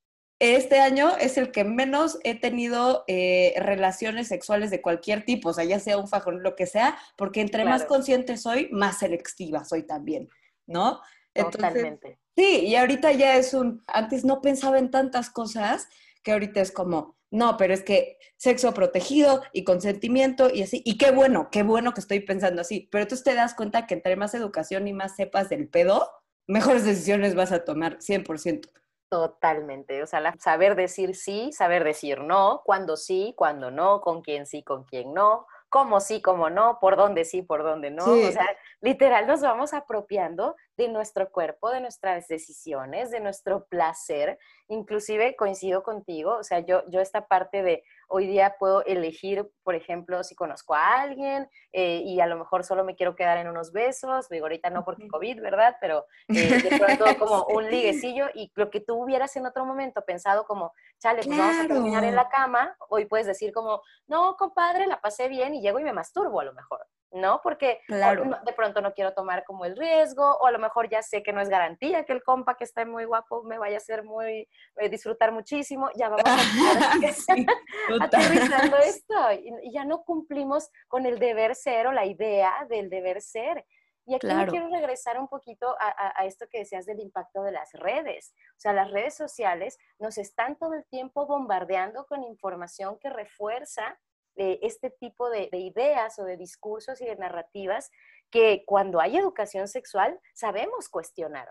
[0.41, 5.53] este año es el que menos he tenido eh, relaciones sexuales de cualquier tipo, o
[5.53, 9.63] sea, ya sea un fajón, lo que sea, porque entre más consciente soy, más selectiva
[9.63, 10.29] soy también,
[10.65, 10.99] ¿no?
[11.31, 12.17] Totalmente.
[12.35, 15.87] Sí, y ahorita ya es un, antes no pensaba en tantas cosas
[16.23, 20.97] que ahorita es como, no, pero es que sexo protegido y consentimiento y así, y
[20.97, 24.15] qué bueno, qué bueno que estoy pensando así, pero tú te das cuenta que entre
[24.15, 26.09] más educación y más sepas del pedo,
[26.47, 28.69] mejores decisiones vas a tomar, 100%.
[29.11, 34.45] Totalmente, o sea, saber decir sí, saber decir no, cuándo sí, cuándo no, con quién
[34.45, 38.05] sí, con quién no, cómo sí, cómo no, por dónde sí, por dónde no.
[38.05, 38.47] O sea,
[38.79, 44.39] literal nos vamos apropiando de nuestro cuerpo, de nuestras decisiones, de nuestro placer.
[44.67, 49.75] Inclusive coincido contigo, o sea, yo, yo esta parte de hoy día puedo elegir, por
[49.75, 53.47] ejemplo, si conozco a alguien eh, y a lo mejor solo me quiero quedar en
[53.47, 55.75] unos besos, digo ahorita no porque COVID, ¿verdad?
[55.79, 60.03] Pero eh, de pronto como un liguecillo y lo que tú hubieras en otro momento
[60.05, 64.35] pensado como, chale, pues vamos a terminar en la cama, hoy puedes decir como, no,
[64.35, 66.87] compadre, la pasé bien y llego y me masturbo a lo mejor.
[67.11, 67.41] ¿No?
[67.43, 71.23] Porque de pronto no quiero tomar como el riesgo, o a lo mejor ya sé
[71.23, 74.03] que no es garantía que el compa que está muy guapo me vaya a hacer
[74.03, 74.47] muy,
[74.77, 76.37] eh, disfrutar muchísimo, ya vamos a
[77.13, 77.45] sí,
[78.01, 83.21] aterrizando esto, y, ya no cumplimos con el deber ser o la idea del deber
[83.21, 83.65] ser.
[84.07, 87.71] Y aquí quiero regresar un poquito a, a, esto que decías del impacto de las
[87.73, 88.33] redes.
[88.57, 93.99] O sea, las redes sociales nos están todo el tiempo bombardeando con información que refuerza
[94.35, 97.91] este tipo de, ideas o de discursos y de narrativas
[98.29, 101.49] que cuando hay educación sexual sabemos cuestionar.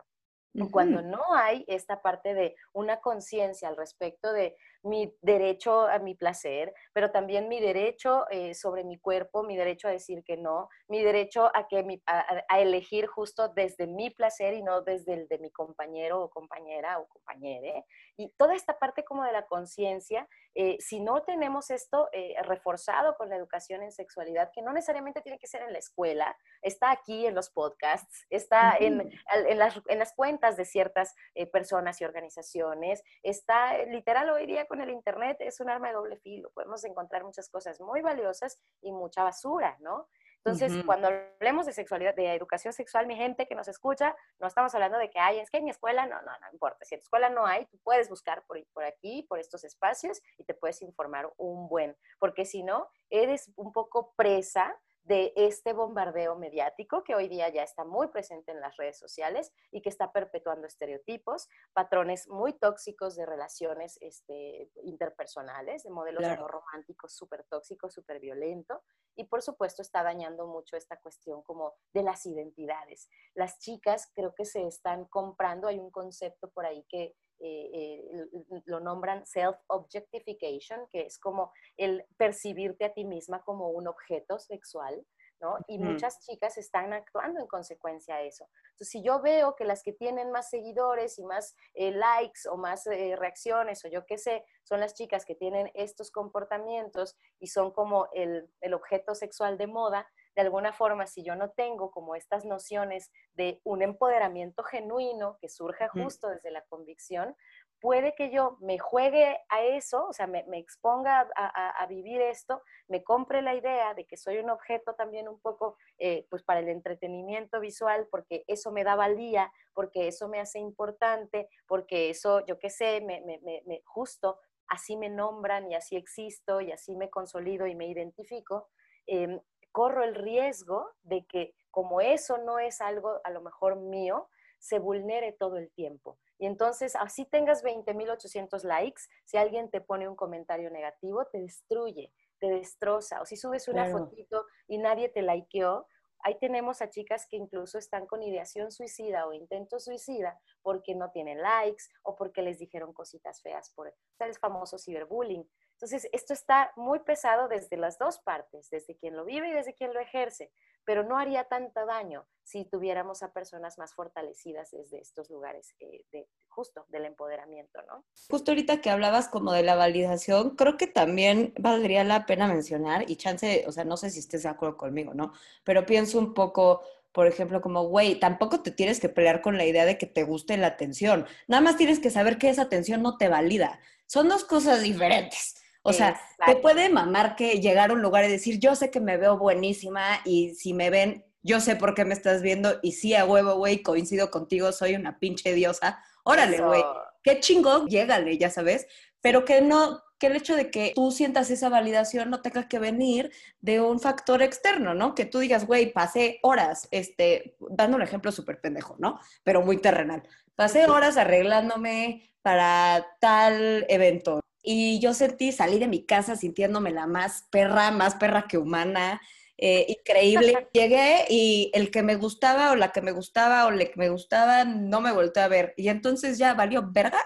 [0.72, 6.16] Cuando no hay esta parte de una conciencia al respecto de mi derecho a mi
[6.16, 10.68] placer, pero también mi derecho eh, sobre mi cuerpo, mi derecho a decir que no,
[10.88, 15.38] mi derecho a, que a, elegir justo desde mi placer y no desde el de
[15.38, 17.84] mi compañero o compañera o compañere.
[18.20, 23.16] Y toda esta parte como de la conciencia, eh, si no tenemos esto eh, reforzado
[23.16, 26.90] con la educación en sexualidad, que no necesariamente tiene que ser en la escuela, está
[26.90, 31.14] aquí en los podcasts, está en, en, las, en, las, cuentas de ciertas
[31.50, 36.16] personas y organizaciones, está literal hoy día con el Internet es un arma de doble
[36.18, 36.50] filo.
[36.50, 40.08] Podemos encontrar muchas cosas muy valiosas y mucha basura, ¿no?
[40.44, 44.74] Entonces, cuando hablemos de sexualidad, de educación sexual, mi gente que nos escucha, no estamos
[44.74, 46.84] hablando de que hay, es que en mi escuela, no, no, no importa.
[46.84, 50.22] Si en tu escuela no hay, tú puedes buscar por, por aquí, por estos espacios
[50.38, 55.72] y te puedes informar un buen, porque si no, eres un poco presa de este
[55.72, 59.88] bombardeo mediático que hoy día ya está muy presente en las redes sociales y que
[59.88, 67.94] está perpetuando estereotipos, patrones muy tóxicos de relaciones este, interpersonales, de modelos románticos súper tóxicos,
[67.94, 68.80] súper violentos,
[69.16, 73.08] y por supuesto está dañando mucho esta cuestión como de las identidades.
[73.34, 78.62] Las chicas creo que se están comprando, hay un concepto por ahí que eh, eh,
[78.66, 85.06] lo nombran self-objectification, que es como el percibirte a ti misma como un objeto sexual,
[85.40, 85.56] ¿no?
[85.66, 88.46] Y muchas chicas están actuando en consecuencia a eso.
[88.72, 92.58] Entonces, si yo veo que las que tienen más seguidores y más eh, likes o
[92.58, 97.72] más reacciones o yo qué sé, son las chicas que tienen estos comportamientos y son
[97.72, 102.14] como el, el objeto sexual de moda, de alguna forma, si yo no tengo como
[102.14, 107.36] estas nociones de un empoderamiento genuino que surja justo desde la convicción,
[107.80, 113.02] puede que yo me juegue a eso, o sea, me, exponga a, vivir esto, me
[113.02, 116.68] compre la idea de que soy un objeto también un poco, eh, pues para el
[116.68, 122.58] entretenimiento visual, porque eso me da valía, porque eso me hace importante, porque eso, yo
[122.58, 124.38] qué sé, me, me, justo
[124.68, 128.68] así me nombran y así existo y así me consolido y me identifico.
[129.06, 129.40] Em,
[129.72, 134.28] corro el riesgo de que como eso no es algo a lo mejor mío,
[134.58, 136.18] se vulnere todo el tiempo.
[136.38, 142.12] Y entonces, así tengas 20.800 likes, si alguien te pone un comentario negativo, te destruye,
[142.38, 143.20] te destroza.
[143.20, 145.86] O si subes una fotito y nadie te likeó,
[146.22, 151.10] ahí tenemos a chicas que incluso están con ideación suicida o intento suicida porque no
[151.10, 155.48] tienen likes o porque les dijeron cositas feas por el famoso ciberbullying.
[155.80, 159.72] Entonces, esto está muy pesado desde las dos partes, desde quien lo vive y desde
[159.72, 160.52] quien lo ejerce,
[160.84, 166.04] pero no haría tanto daño si tuviéramos a personas más fortalecidas desde estos lugares eh,
[166.12, 168.04] de justo del empoderamiento, ¿no?
[168.28, 173.10] Justo ahorita que hablabas como de la validación, creo que también valdría la pena mencionar,
[173.10, 175.32] y chance, o sea, no sé si estés de acuerdo conmigo, ¿no?
[175.64, 179.64] Pero pienso un poco por ejemplo, como, güey, tampoco te tienes que pelear con la
[179.64, 181.26] idea de que te guste la atención.
[181.48, 183.80] Nada más tienes que saber que esa atención no te valida.
[184.06, 185.59] Son dos cosas diferentes.
[185.82, 189.00] O sea, te puede mamar que llegar a un lugar y decir, yo sé que
[189.00, 192.92] me veo buenísima y si me ven, yo sé por qué me estás viendo y
[192.92, 196.02] sí, a huevo, güey, coincido contigo, soy una pinche diosa.
[196.22, 196.82] Órale, güey,
[197.22, 198.86] qué chingón, llégale, ya sabes,
[199.22, 202.78] pero que no, que el hecho de que tú sientas esa validación no tenga que
[202.78, 205.14] venir de un factor externo, ¿no?
[205.14, 209.18] Que tú digas, güey, pasé horas, este, dando un ejemplo súper pendejo, ¿no?
[209.44, 210.22] Pero muy terrenal.
[210.54, 217.06] Pasé horas arreglándome para tal evento y yo sentí, salí de mi casa sintiéndome la
[217.06, 219.20] más perra, más perra que humana,
[219.56, 220.68] eh, increíble.
[220.72, 224.10] Llegué y el que me gustaba o la que me gustaba o le que me
[224.10, 225.74] gustaba no me volvió a ver.
[225.76, 227.20] Y entonces ya valió verga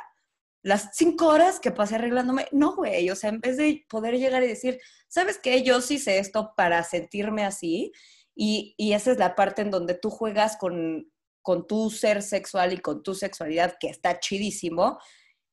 [0.62, 2.46] las cinco horas que pasé arreglándome.
[2.52, 5.62] No, güey, o sea, en vez de poder llegar y decir, ¿sabes qué?
[5.62, 7.92] Yo sí sé esto para sentirme así.
[8.34, 11.08] Y, y esa es la parte en donde tú juegas con,
[11.42, 14.98] con tu ser sexual y con tu sexualidad, que está chidísimo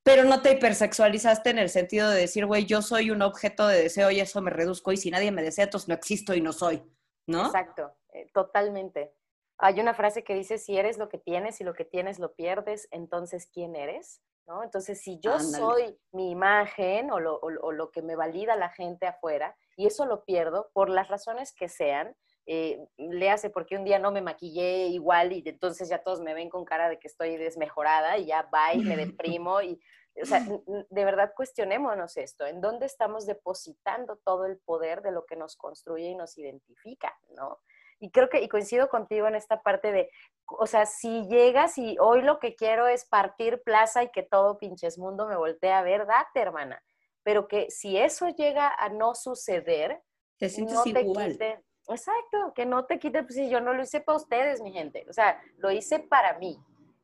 [0.03, 3.81] pero no te hipersexualizaste en el sentido de decir, güey, yo soy un objeto de
[3.81, 6.53] deseo y eso me reduzco y si nadie me desea, entonces no existo y no
[6.53, 6.83] soy,
[7.27, 7.45] ¿no?
[7.45, 9.13] Exacto, eh, totalmente.
[9.57, 12.33] Hay una frase que dice, si eres lo que tienes y lo que tienes lo
[12.33, 14.21] pierdes, entonces ¿quién eres?
[14.47, 14.63] ¿No?
[14.63, 19.05] Entonces, si yo soy mi imagen o lo, o lo que me valida la gente
[19.05, 22.15] afuera y eso lo pierdo por las razones que sean,
[22.47, 26.33] eh, le hace porque un día no me maquillé igual y entonces ya todos me
[26.33, 29.79] ven con cara de que estoy desmejorada y ya va y me deprimo y,
[30.21, 35.25] o sea, de verdad cuestionémonos esto, ¿en dónde estamos depositando todo el poder de lo
[35.25, 37.59] que nos construye y nos identifica, ¿no?
[37.99, 40.09] Y creo que, y coincido contigo en esta parte de,
[40.47, 44.57] o sea, si llegas y hoy lo que quiero es partir plaza y que todo
[44.57, 46.83] pinches mundo me voltee a ver, date, hermana.
[47.21, 50.01] Pero que si eso llega a no suceder,
[50.39, 51.33] te sientes no te igual.
[51.33, 54.71] Quite, Exacto, que no te quite, pues si yo no lo hice para ustedes, mi
[54.71, 56.57] gente, o sea, lo hice para mí.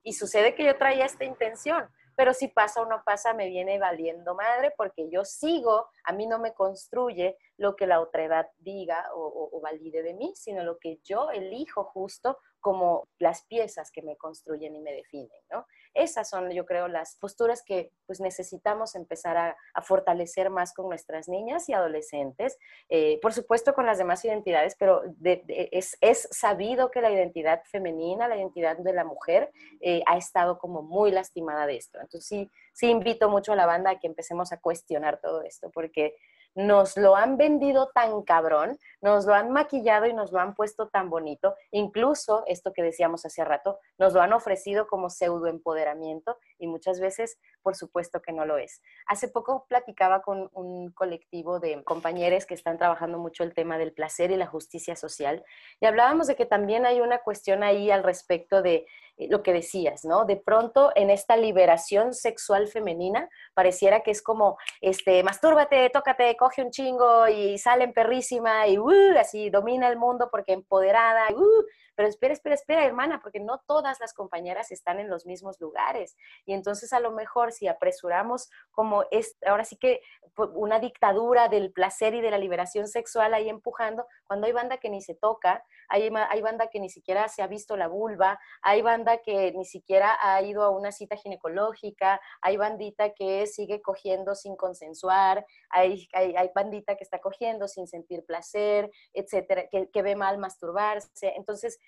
[0.03, 3.77] Y sucede que yo traía esta intención, pero si pasa o no pasa, me viene
[3.77, 8.47] valiendo madre porque yo sigo, a mí no me construye lo que la otra edad
[8.57, 13.91] diga o, o valide de mí, sino lo que yo elijo justo como las piezas
[13.91, 15.65] que me construyen y me definen, ¿no?
[15.97, 21.27] Esas son, yo creo, las posturas que pues necesitamos empezar a, fortalecer más con nuestras
[21.27, 22.57] niñas y adolescentes,
[22.89, 25.97] eh, por supuesto con las demás identidades, pero es,
[26.31, 31.11] sabido que la identidad femenina, la identidad de la mujer, eh, ha estado como muy
[31.11, 31.99] lastimada de esto.
[31.99, 35.71] Entonces sí, sí invito mucho a la banda a que empecemos a cuestionar todo esto,
[35.71, 36.15] porque
[36.57, 40.87] nos lo han vendido tan cabrón, nos lo han maquillado y nos lo han puesto
[40.87, 46.39] tan bonito, incluso esto que decíamos hace rato, nos lo han ofrecido como pseudo empoderamiento
[46.57, 48.81] y muchas veces, por supuesto que no lo es.
[49.05, 53.93] Hace poco platicaba con un colectivo de compañeros que están trabajando mucho el tema del
[53.93, 55.45] placer y la justicia social
[55.79, 58.87] y hablábamos de que también hay una cuestión ahí al respecto de
[59.17, 60.25] lo que decías, ¿no?
[60.25, 66.61] De pronto en esta liberación sexual femenina pareciera que es como, este, mastúrbate, tócate, coge
[66.61, 71.63] un chingo y salen perrísima y uh, así domina el mundo porque empoderada, uh,
[71.97, 76.15] pero espera, espera, espera, hermana, porque no todas las compañeras están en los mismos lugares.
[76.45, 80.01] Y entonces a lo mejor si apresuramos como es, ahora sí que
[80.35, 84.77] pues, una dictadura del placer y de la liberación sexual ahí empujando, cuando hay banda
[84.77, 88.39] que ni se toca, hay, hay banda que ni siquiera se ha visto la vulva,
[88.61, 93.81] hay banda que ni siquiera ha ido a una cita ginecológica, hay bandita que sigue
[93.81, 100.01] cogiendo sin consensuar, hay, hay, bandita que está cogiendo sin sentir placer, etcétera, que, que
[100.03, 101.33] ve mal masturbarse.
[101.35, 101.79] Entonces,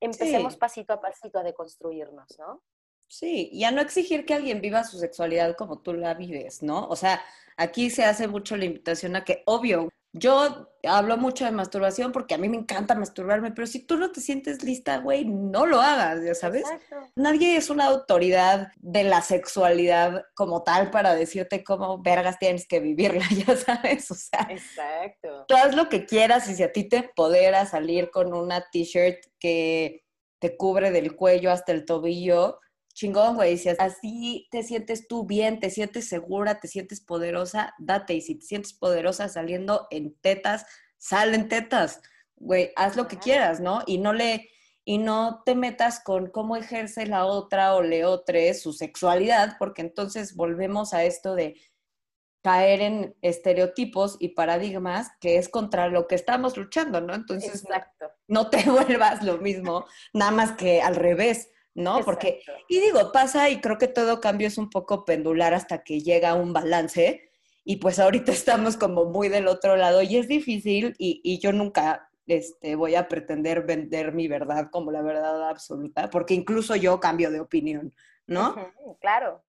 [0.00, 2.62] empecemos pasito a pasito a deconstruirnos, ¿no?
[3.08, 6.86] Sí, y a no exigir que alguien viva su sexualidad como tú la vives, ¿no?
[6.88, 7.22] O sea,
[7.56, 9.88] aquí se hace mucho la invitación a que, obvio,
[10.18, 14.12] yo hablo mucho de masturbación porque a mí me encanta masturbarme, pero si tú no
[14.12, 16.64] te sientes lista, güey, no lo hagas, ya sabes.
[17.16, 22.80] Nadie es una autoridad de la sexualidad como tal para decirte cómo vergas tienes que
[22.80, 24.10] vivirla, ya sabes.
[24.10, 25.44] O sea, Exacto.
[25.46, 29.18] tú haz lo que quieras y si a ti te podera salir con una t-shirt
[29.38, 30.02] que
[30.38, 32.60] te cubre del cuello hasta el tobillo,
[32.96, 33.58] chingón, güey.
[33.58, 38.14] Si así te sientes tú bien, te sientes segura, te sientes poderosa, date.
[38.14, 40.66] Y si te sientes poderosa saliendo en tetas,
[40.98, 42.00] salen tetas.
[42.36, 43.82] güey, haz lo que quieras, ¿no?
[43.86, 44.50] Y no le,
[44.84, 49.82] y no te metas con cómo ejerce la otra o le otre su sexualidad, porque
[49.82, 51.60] entonces volvemos a esto de
[52.42, 57.14] caer en estereotipos y paradigmas que es contra lo que estamos luchando, ¿no?
[57.14, 58.06] Entonces, Exacto.
[58.28, 62.00] no te vuelvas lo mismo, nada más que al revés, ¿no?
[62.04, 66.00] Porque, y digo, pasa y creo que todo cambio es un poco pendular hasta que
[66.00, 67.30] llega un balance
[67.64, 71.52] y pues ahorita estamos como muy del otro lado y es difícil y, y yo
[71.52, 76.98] nunca este, voy a pretender vender mi verdad como la verdad absoluta, porque incluso yo
[76.98, 77.94] cambio de opinión,
[78.26, 78.56] ¿no?
[79.00, 79.44] claro.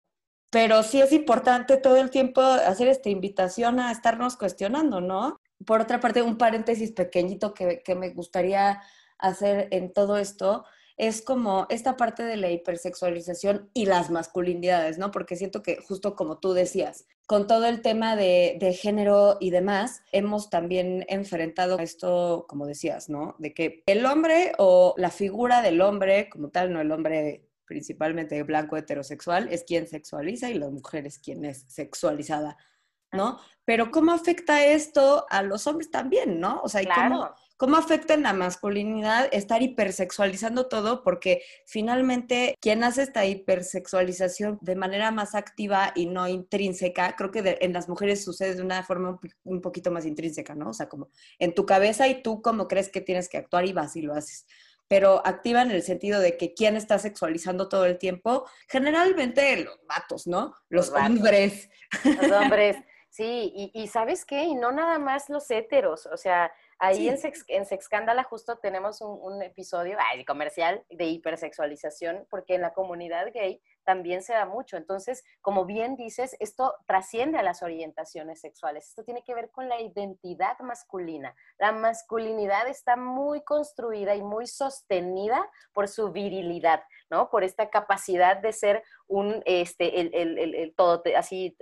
[0.50, 5.38] Pero sí es importante todo el tiempo hacer esta invitación a estarnos cuestionando, ¿no?
[5.66, 8.80] Por otra parte, un paréntesis pequeñito que, que me gustaría
[9.18, 10.64] hacer en todo esto
[10.98, 15.12] es como esta parte de la hipersexualización y las masculinidades, ¿no?
[15.12, 20.02] Porque siento que justo como tú decías, con todo el tema de, género y demás,
[20.12, 23.36] hemos también enfrentado esto, como decías, ¿no?
[23.38, 28.42] De que el hombre o la figura del hombre como tal, no el hombre principalmente
[28.42, 32.56] blanco heterosexual, es quien sexualiza y la mujer es quien es sexualizada,
[33.12, 33.38] ¿no?
[33.64, 36.60] Pero ¿cómo afecta esto a los hombres también, ¿no?
[36.62, 41.02] O sea, ¿cómo, ¿Cómo afecta en la masculinidad estar hipersexualizando todo?
[41.02, 47.58] Porque finalmente quien hace esta hipersexualización de manera más activa y no intrínseca, creo que
[47.60, 50.70] en las mujeres sucede de una forma un, poquito más intrínseca, ¿no?
[50.70, 51.08] O sea, como
[51.40, 54.14] en tu cabeza y tú como crees que tienes que actuar y vas y lo
[54.14, 54.46] haces
[54.86, 59.78] pero activa en el sentido de que quién está sexualizando todo el tiempo, generalmente los
[59.86, 60.54] vatos, ¿no?
[60.70, 61.68] Los, hombres.
[62.04, 62.78] Los hombres,
[63.10, 64.44] sí, y, y, ¿sabes qué?
[64.44, 69.00] Y no nada más los héteros, o sea, Ahí en, Sex, en Sexcándala justo tenemos
[69.00, 74.44] un, un episodio ay, comercial de hipersexualización, porque en la comunidad gay también se da
[74.44, 74.76] mucho.
[74.76, 78.86] Entonces, como bien dices, esto trasciende a las orientaciones sexuales.
[78.86, 81.34] Esto tiene que ver con la identidad masculina.
[81.56, 87.30] La masculinidad está muy construida y muy sostenida por su virilidad, ¿no?
[87.30, 91.56] Por esta capacidad de ser un, este, el, el, el, todo, así,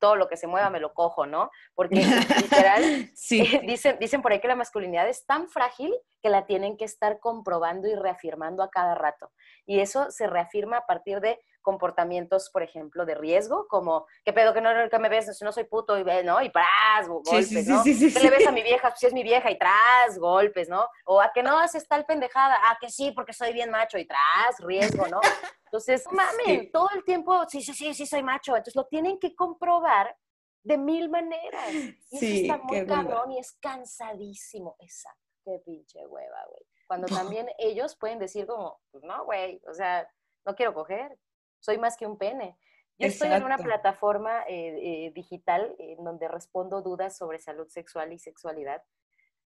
[0.00, 1.48] todo lo que se mueva me lo cojo, ¿no?
[1.76, 1.94] Porque
[2.42, 2.82] literal,
[3.14, 3.60] sí.
[3.62, 7.20] dicen, dicen por ahí que la masculinidad es tan frágil que la tienen que estar
[7.20, 9.30] comprobando y reafirmando a cada rato.
[9.64, 14.54] Y eso se reafirma a partir de comportamientos, por ejemplo, de riesgo, como, ¿qué pedo
[14.54, 15.38] que no que me ves?
[15.42, 16.40] No soy puto, y, ¿no?
[16.40, 17.84] Y tras, golpes, ¿no?
[17.84, 18.88] ¿Qué le ves a mi vieja?
[18.88, 20.88] Pues si es mi vieja, y tras, golpes, ¿no?
[21.04, 24.06] O a que no haces tal pendejada, a que sí, porque soy bien macho, y
[24.06, 25.20] tras, riesgo, ¿no?
[25.66, 28.56] Entonces, mames, todo el tiempo, sí, sí, sí, sí, soy macho.
[28.56, 30.16] Entonces, lo tienen que comprobar
[30.62, 31.70] de mil maneras.
[32.10, 34.74] Y eso está muy cabrón y es cansadísimo.
[34.78, 36.62] Exacto, qué pinche hueva, güey.
[36.86, 40.08] Cuando también ellos pueden decir como, pues no, güey, o sea,
[40.48, 41.18] no quiero coger,
[41.60, 42.58] soy más que un pene.
[42.98, 48.12] Yo estoy en una plataforma eh, eh, digital en donde respondo dudas sobre salud sexual
[48.12, 48.82] y sexualidad.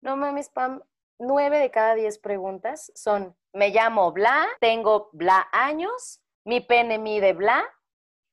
[0.02, 0.84] No mames, Pam,
[1.18, 7.32] nueve de cada diez preguntas son, me llamo bla, tengo bla años, mi pene mide
[7.34, 7.66] bla,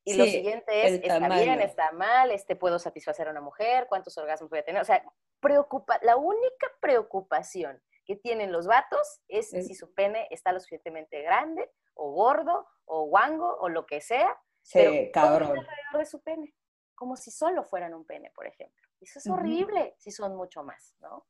[0.06, 4.18] y lo siguiente es, está bien, está mal, este, puedo satisfacer a una mujer, cuántos
[4.18, 4.82] orgasmos voy a tener.
[4.82, 5.02] O sea,
[5.40, 11.22] preocupa, la única preocupación que tienen los vatos es si su pene está lo suficientemente
[11.22, 14.38] grande o gordo o guango o lo que sea.
[14.62, 15.50] Sí, cabrón.
[15.50, 16.54] alrededor de su pene,
[16.94, 18.83] como si solo fueran un pene, por ejemplo.
[19.00, 21.26] Eso es horrible si son mucho más, ¿no?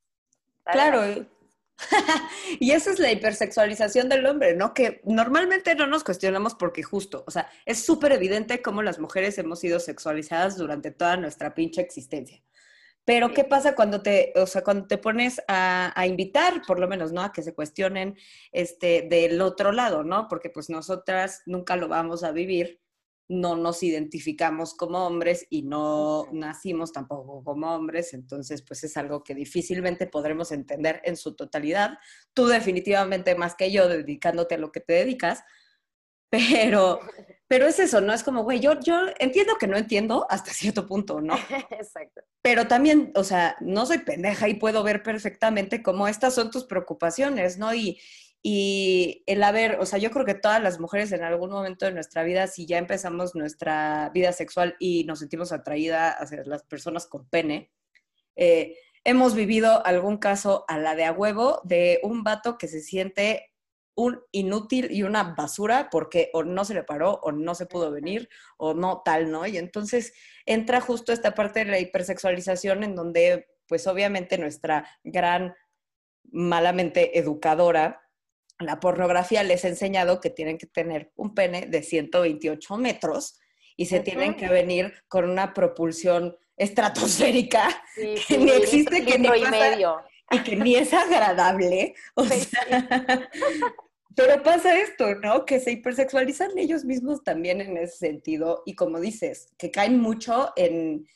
[0.64, 1.26] Claro.
[2.60, 4.74] y esa es la hipersexualización del hombre, ¿no?
[4.74, 9.36] Que normalmente no nos cuestionamos porque justo, o sea, es súper evidente cómo las mujeres
[9.38, 12.42] hemos sido sexualizadas durante toda nuestra pinche existencia.
[13.04, 17.12] Pero ¿qué pasa cuando te, o sea, cuando te pones a, invitar, por lo menos,
[17.12, 17.22] ¿no?
[17.22, 18.16] A que se cuestionen
[18.50, 20.26] este, del otro lado, ¿no?
[20.28, 22.80] Porque pues nosotras nunca lo vamos a vivir,
[23.28, 29.22] no nos identificamos como hombres y no nacimos tampoco como hombres, entonces pues es algo
[29.22, 31.98] que difícilmente podremos entender en su totalidad.
[32.32, 35.42] Tú definitivamente más que yo dedicándote a lo que te dedicas,
[36.30, 37.00] pero
[37.46, 38.12] pero es eso, ¿no?
[38.12, 41.34] Es como, güey, yo, yo entiendo que no entiendo hasta cierto punto, ¿no?
[41.70, 42.22] Exacto.
[42.42, 46.64] Pero también, o sea, no soy pendeja y puedo ver perfectamente cómo estas son tus
[46.64, 47.74] preocupaciones, ¿no?
[47.74, 48.00] Y,
[48.42, 51.92] y el haber, o sea, yo creo que todas las mujeres en algún momento de
[51.92, 57.06] nuestra vida, si ya empezamos nuestra vida sexual y nos sentimos atraídas hacia las personas
[57.06, 57.70] con pene,
[58.36, 62.80] eh, hemos vivido algún caso a la de a huevo de un vato que se
[62.80, 63.53] siente
[63.96, 67.90] un inútil y una basura porque o no se le paró o no se pudo
[67.90, 69.46] venir o no tal, ¿no?
[69.46, 70.14] Y entonces
[70.46, 75.54] entra justo esta parte de la hipersexualización en donde pues obviamente nuestra gran
[76.32, 78.02] malamente educadora,
[78.58, 83.38] la pornografía les ha enseñado que tienen que tener un pene de 128 metros
[83.76, 90.04] y se tienen que venir con una propulsión estratosférica que ni existe, que ni pasa,
[90.30, 91.94] y que ni es agradable.
[92.14, 93.28] O sea,
[94.16, 95.44] pero pasa esto, ¿no?
[95.44, 100.52] Que se hipersexualizan ellos mismos también en ese sentido y como dices, que caen mucho
[100.56, 101.06] en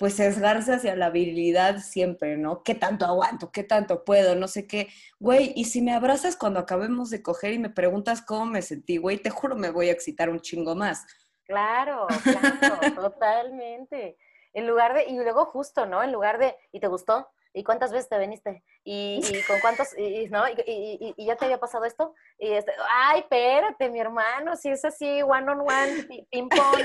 [0.00, 2.62] pues sesgarse hacia la virilidad siempre, ¿no?
[2.62, 3.52] ¿Qué tanto aguanto?
[3.52, 4.34] ¿Qué tanto puedo?
[4.34, 4.88] No sé qué.
[5.18, 8.96] Güey, y si me abrazas cuando acabemos de coger y me preguntas cómo me sentí,
[8.96, 11.04] güey, te juro me voy a excitar un chingo más.
[11.44, 14.16] Claro, claro, totalmente.
[14.54, 16.02] En lugar de, y luego justo, ¿no?
[16.02, 17.28] En lugar de, ¿y te gustó?
[17.52, 18.62] ¿Y cuántas veces te veniste?
[18.84, 19.88] ¿Y, con cuántos?
[19.98, 20.44] Y, ¿no?
[20.48, 22.14] Y, ya te había pasado esto?
[22.38, 26.84] Y este, ay, espérate, mi hermano, si es así, one on one, ping pong,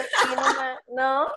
[0.87, 1.27] ¿no?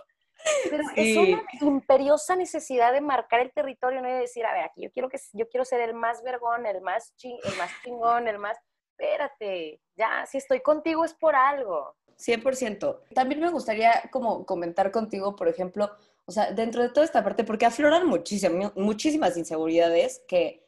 [0.94, 4.08] es una imperiosa necesidad de marcar el territorio, ¿no?
[4.08, 6.80] Y decir, a ver, aquí yo quiero, que, yo quiero ser el más vergón, el
[6.80, 8.58] más, el más chingón, el más...
[8.96, 11.96] Espérate, ya, si estoy contigo es por algo.
[12.18, 13.00] 100%.
[13.14, 15.90] También me gustaría como comentar contigo, por ejemplo,
[16.24, 20.62] o sea, dentro de toda esta parte, porque afloran muchísimas, muchísimas inseguridades que,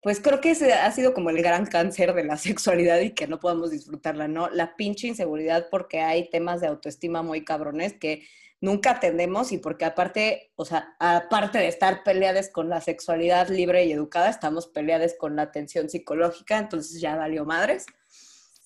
[0.00, 3.26] pues creo que ese ha sido como el gran cáncer de la sexualidad y que
[3.26, 4.48] no podemos disfrutarla, ¿no?
[4.50, 8.24] La pinche inseguridad porque hay temas de autoestima muy cabrones que
[8.60, 13.84] nunca atendemos y porque aparte, o sea, aparte de estar peleadas con la sexualidad libre
[13.84, 17.84] y educada, estamos peleadas con la atención psicológica, entonces ya valió madres.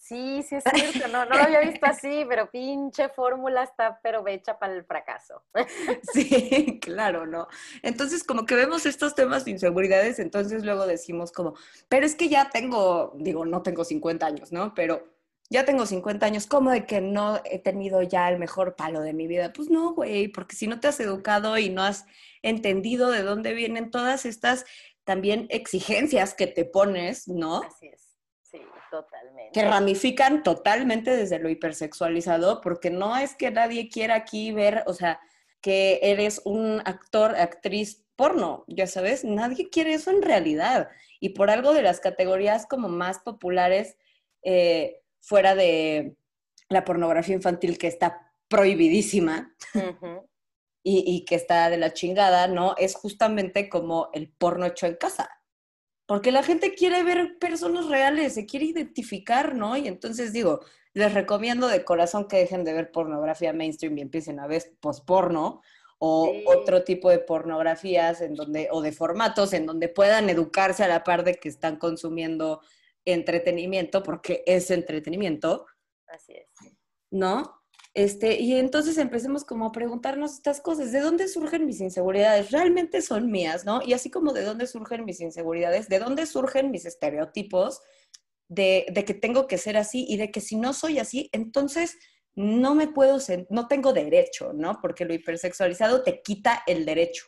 [0.08, 4.26] Sí, sí es cierto, no, no lo había visto así, pero pinche fórmula está pero
[4.26, 5.42] hecha para el fracaso.
[6.14, 7.46] Sí, claro, ¿no?
[7.82, 11.56] Entonces como que vemos estos temas de inseguridades, entonces luego decimos como,
[11.90, 14.72] pero es que ya tengo, digo, no tengo 50 años, ¿no?
[14.74, 15.06] Pero
[15.50, 19.12] ya tengo 50 años, ¿cómo de que no he tenido ya el mejor palo de
[19.12, 19.52] mi vida?
[19.52, 22.06] Pues no, güey, porque si no te has educado y no has
[22.40, 24.64] entendido de dónde vienen todas estas
[25.04, 27.62] también exigencias que te pones, ¿no?
[27.62, 28.07] Así es,
[28.50, 29.52] sí, totalmente.
[29.52, 34.94] Que ramifican totalmente desde lo hipersexualizado, porque no es que nadie quiera aquí ver, o
[34.94, 35.20] sea,
[35.60, 40.88] que eres un actor, actriz porno, ya sabes, nadie quiere eso en realidad.
[41.20, 43.96] Y por algo de las categorías como más populares,
[44.42, 46.16] eh, fuera de
[46.68, 49.54] la pornografía infantil que está prohibidísima
[50.82, 52.74] y, que está de la chingada, ¿no?
[52.78, 55.30] Es justamente como el porno hecho en casa.
[56.08, 59.76] Porque la gente quiere ver personas reales, se quiere identificar, ¿no?
[59.76, 60.60] Y entonces digo,
[60.94, 65.60] les recomiendo de corazón que dejen de ver pornografía mainstream y empiecen a ver posporno
[65.98, 70.88] o otro tipo de pornografías en donde, o de formatos en donde puedan educarse a
[70.88, 72.62] la par de que están consumiendo
[73.04, 75.66] entretenimiento, porque es entretenimiento.
[76.06, 76.72] Así es.
[77.10, 77.57] ¿No?
[77.98, 82.52] Este, y entonces empecemos como a preguntarnos estas cosas, ¿de dónde surgen mis inseguridades?
[82.52, 83.80] ¿Realmente son mías, no?
[83.84, 87.80] Y así como de dónde surgen mis inseguridades, ¿de dónde surgen mis estereotipos
[88.46, 91.98] de, de que tengo que ser así y de que si no soy así, entonces
[92.36, 93.18] no me puedo,
[93.50, 94.78] no tengo derecho, ¿no?
[94.80, 97.24] Porque lo hipersexualizado te quita el derecho.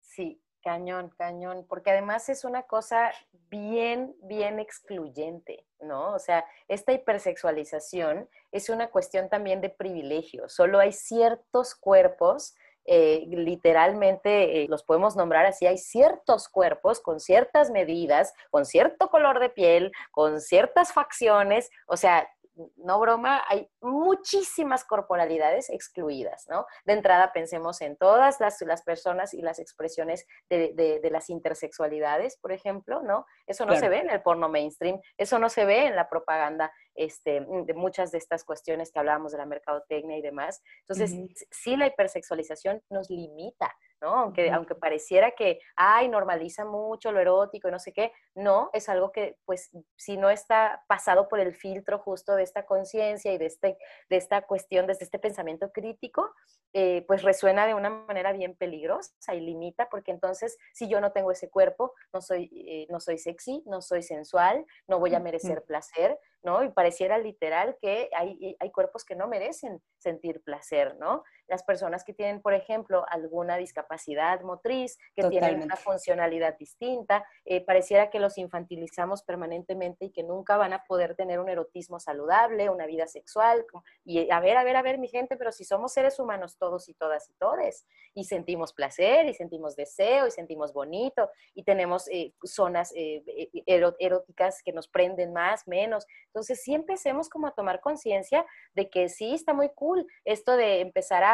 [0.00, 3.12] Sí, Cañón, cañón, porque además es una cosa
[3.50, 6.14] bien, bien excluyente, ¿no?
[6.14, 10.48] O sea, esta hipersexualización es una cuestión también de privilegio.
[10.48, 12.54] Solo hay ciertos cuerpos,
[12.86, 19.10] eh, literalmente eh, los podemos nombrar así, hay ciertos cuerpos con ciertas medidas, con cierto
[19.10, 22.26] color de piel, con ciertas facciones, o sea,
[22.76, 26.66] no broma, hay muchísimas corporalidades excluidas, ¿no?
[26.84, 32.52] De entrada pensemos en todas las, las personas y las expresiones de, las intersexualidades, por
[32.52, 33.26] ejemplo, ¿no?
[33.46, 36.72] Eso no se ve en el porno mainstream, eso no se ve en la propaganda
[36.94, 40.62] este, de muchas de estas cuestiones que hablábamos de la mercadotecnia y demás.
[40.80, 44.14] Entonces, sí la hipersexualización nos limita, ¿no?
[44.14, 48.88] Aunque, aunque pareciera que, ay, normaliza mucho lo erótico y no sé qué, no, es
[48.88, 53.38] algo que, pues, si no está pasado por el filtro justo de esta conciencia y
[53.38, 53.78] de, este,
[54.08, 56.32] de esta cuestión, desde este pensamiento crítico,
[56.72, 61.12] eh, pues resuena de una manera bien peligrosa y limita, porque entonces, si yo no
[61.12, 65.20] tengo ese cuerpo, no soy, eh, no soy sexy, no soy sensual, no voy a
[65.20, 66.62] merecer placer, ¿no?
[66.62, 71.24] Y pareciera literal que hay, hay cuerpos que no merecen sentir placer, ¿no?
[71.48, 77.64] Las personas que tienen, por ejemplo, alguna discapacidad motriz, que tienen una funcionalidad distinta, eh,
[77.64, 82.70] pareciera que los infantilizamos permanentemente y que nunca van a poder tener un erotismo saludable,
[82.70, 83.64] una vida sexual.
[84.04, 86.88] Y a ver, a ver, a ver, mi gente, pero si somos seres humanos todos
[86.88, 92.08] y todas y todes, y sentimos placer, y sentimos deseo, y sentimos bonito, y tenemos
[92.08, 93.22] eh, zonas eh,
[93.66, 96.06] eróticas que nos prenden más, menos.
[96.26, 100.80] Entonces, sí empecemos como a tomar conciencia de que sí está muy cool esto de
[100.80, 101.33] empezar a,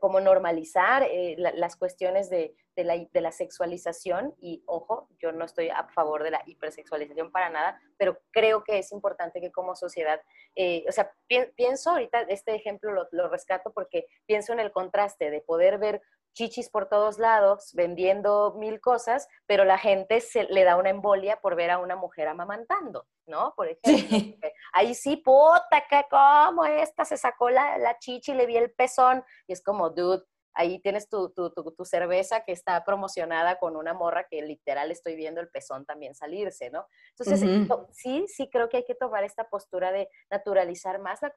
[0.00, 4.34] como normalizar eh, las cuestiones de, la, sexualización.
[4.38, 8.78] Y ojo, yo no estoy a favor de la hipersexualización para nada, pero creo que
[8.78, 10.20] es importante que como sociedad,
[10.56, 15.30] eh, o sea, pienso ahorita, este ejemplo lo, lo, rescato porque pienso en el contraste
[15.30, 16.02] de poder ver
[16.32, 21.40] chichis por todos lados, vendiendo mil cosas, pero la gente se le da una embolia
[21.40, 23.54] por ver a una mujer amamantando, ¿no?
[23.56, 24.48] Por ejemplo.
[24.72, 29.24] Ahí sí, puta, que como esta se sacó la, la chichi, le vi el pezón,
[29.46, 30.24] y es como, dude,
[30.54, 35.16] ahí tienes tu, tu, tu, cerveza que está promocionada con una morra que literal estoy
[35.16, 36.86] viendo el pezón también salirse, ¿no?
[37.10, 37.48] Entonces,
[37.92, 41.32] sí, sí creo que hay que tomar esta postura de naturalizar más la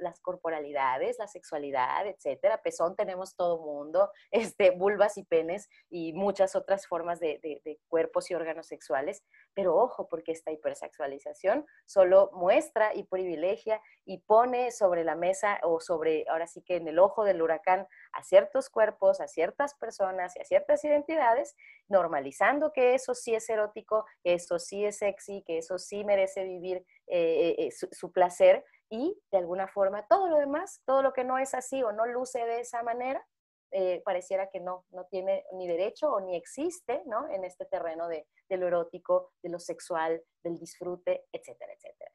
[0.00, 2.62] las corporalidades, la sexualidad, etcétera.
[2.62, 7.78] Pezón tenemos todo mundo, este, vulvas y penes y muchas otras formas de, de, de
[7.88, 9.22] cuerpos y órganos sexuales,
[9.54, 15.80] pero ojo, porque esta hipersexualización solo muestra y privilegia y pone sobre la mesa o
[15.80, 20.36] sobre, ahora sí que en el ojo del huracán, a ciertos cuerpos, a ciertas personas
[20.36, 21.54] y a ciertas identidades,
[21.88, 26.44] normalizando que eso sí es erótico, que eso sí es sexy, que eso sí merece
[26.44, 31.24] vivir eh, eh, su, placer y de alguna forma todo lo demás, todo lo que
[31.24, 33.24] no es así o no luce de esa manera,
[33.72, 37.28] eh, pareciera que no, no tiene ni derecho o ni existe ¿no?
[37.28, 42.10] en este terreno de, de lo erótico, de lo sexual, del disfrute, etcétera, etcétera.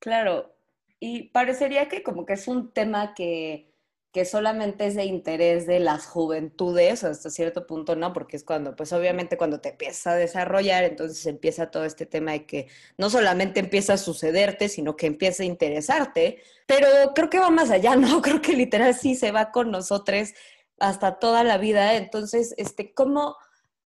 [0.00, 0.52] Claro,
[0.98, 3.71] y parecería que como que es un tema que,
[4.12, 8.76] que solamente es de interés de las juventudes, hasta cierto punto no, porque es cuando,
[8.76, 13.08] pues obviamente cuando te empiezas a desarrollar, entonces empieza todo este tema de que no
[13.08, 17.96] solamente empieza a sucederte, sino que empieza a interesarte, pero creo que va más allá,
[17.96, 18.20] ¿no?
[18.20, 20.34] Creo que literal sí se va con nosotros
[20.78, 23.36] hasta toda la vida, entonces, este, ¿cómo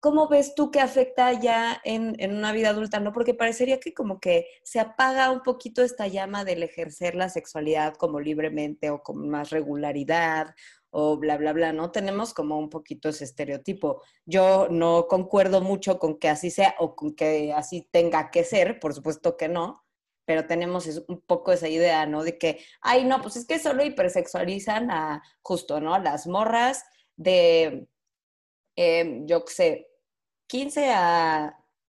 [0.00, 3.00] ¿Cómo ves tú que afecta ya en, una vida adulta?
[3.00, 3.12] ¿no?
[3.12, 7.94] Porque parecería que como que se apaga un poquito esta llama del ejercer la sexualidad
[7.96, 10.54] como libremente o con más regularidad
[10.90, 11.90] o bla, bla, bla, ¿no?
[11.92, 14.02] Tenemos como un poquito ese estereotipo.
[14.24, 18.80] Yo no concuerdo mucho con que así sea o con que así tenga que ser,
[18.80, 19.84] por supuesto que no,
[20.24, 22.24] pero tenemos un poco esa idea, ¿no?
[22.24, 25.98] De que, ay, no, pues es que solo hipersexualizan a justo, ¿no?
[25.98, 26.84] Las morras
[27.16, 27.88] de,
[28.76, 29.89] eh, yo qué sé,
[30.50, 31.56] 15 a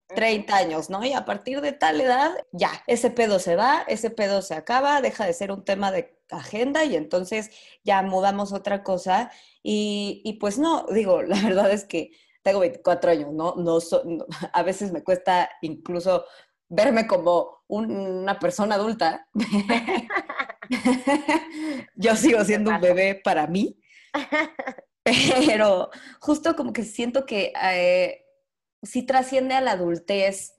[0.09, 1.03] 30 años, ¿no?
[1.05, 5.01] Y a partir de tal edad, ya, ese pedo se va, ese pedo se acaba,
[5.01, 7.49] deja de ser un tema de agenda y entonces
[7.85, 9.31] ya mudamos otra cosa.
[9.63, 12.11] Y, pues no, digo, la verdad es que
[12.43, 13.55] tengo 24 años, ¿no?
[13.55, 13.79] no,
[14.53, 16.25] a veces me cuesta incluso
[16.67, 19.29] verme como una persona adulta.
[21.95, 23.77] Yo sigo siendo un bebé para mí.
[25.03, 25.89] Pero
[26.19, 28.20] justo como que siento que eh,
[28.83, 30.55] sí trasciende a la adultez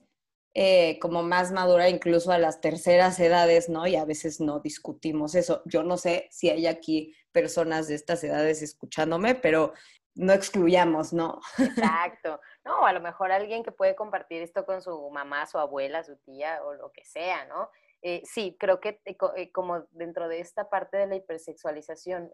[0.55, 3.87] eh, como más madura, incluso a las terceras edades, ¿no?
[3.87, 5.63] Y a veces no discutimos eso.
[5.65, 9.73] Yo no sé si hay aquí personas de estas edades escuchándome, pero
[10.15, 11.41] no excluyamos, ¿no?
[11.57, 12.39] Exacto.
[12.63, 16.17] No, a lo mejor alguien que puede compartir esto con su mamá, su abuela, su
[16.17, 17.69] tía o lo que sea, ¿no?
[18.05, 22.29] Eh, sí, creo que eh, eh, como dentro de esta parte de la hipersexualización,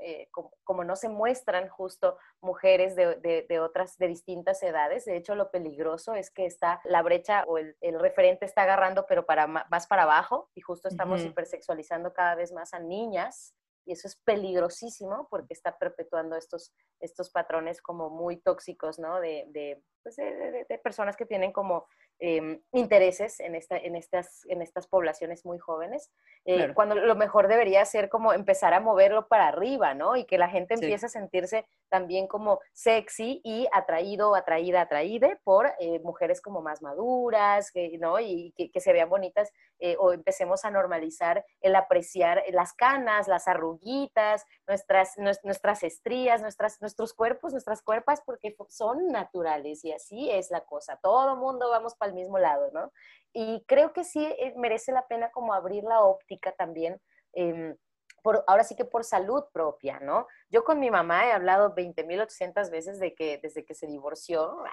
[0.63, 6.15] como, no se muestran justo mujeres de, otras, de distintas edades, de hecho lo peligroso
[6.15, 10.49] es que está la brecha o el, referente está agarrando pero para, más para abajo
[10.55, 13.53] y justo estamos hipersexualizando cada vez más a niñas
[13.86, 19.20] y eso es peligrosísimo porque está perpetuando estos, estos patrones como muy tóxicos, ¿no?
[19.20, 21.88] De, de, pues de personas que tienen como
[22.22, 26.11] Em, intereses en, esta, en, estas, en estas poblaciones muy jóvenes,
[26.43, 30.17] eh, cuando lo mejor debería ser como empezar a moverlo para arriba, ¿no?
[30.17, 35.72] Y que la gente empiece a sentirse también como sexy y atraído, atraída, atraída por
[35.80, 38.20] eh, mujeres como más maduras, ¿no?
[38.20, 43.47] Y que, se vean bonitas, eh, o empecemos a normalizar el apreciar las canas, las
[43.47, 50.51] arruguitas, nuestras, nuestras estrías, nuestras, nuestros cuerpos, nuestras cuerpas, porque son naturales y así es
[50.51, 50.99] la cosa.
[51.01, 52.91] Todo mundo vamos para mismo lado, ¿no?
[53.34, 56.99] Y creo que sí eh, merece la pena como abrir la óptica también.
[57.34, 57.76] Em,
[58.22, 60.28] por, ahora sí que por salud propia, ¿no?
[60.49, 64.64] Yo con mi mamá he hablado 20.800 veces de que desde que se divorció,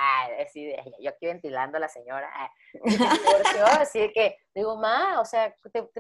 [0.41, 2.29] así yo aquí ventilando a la señora,
[2.73, 5.55] se divorció, así de que digo, ma, o sea,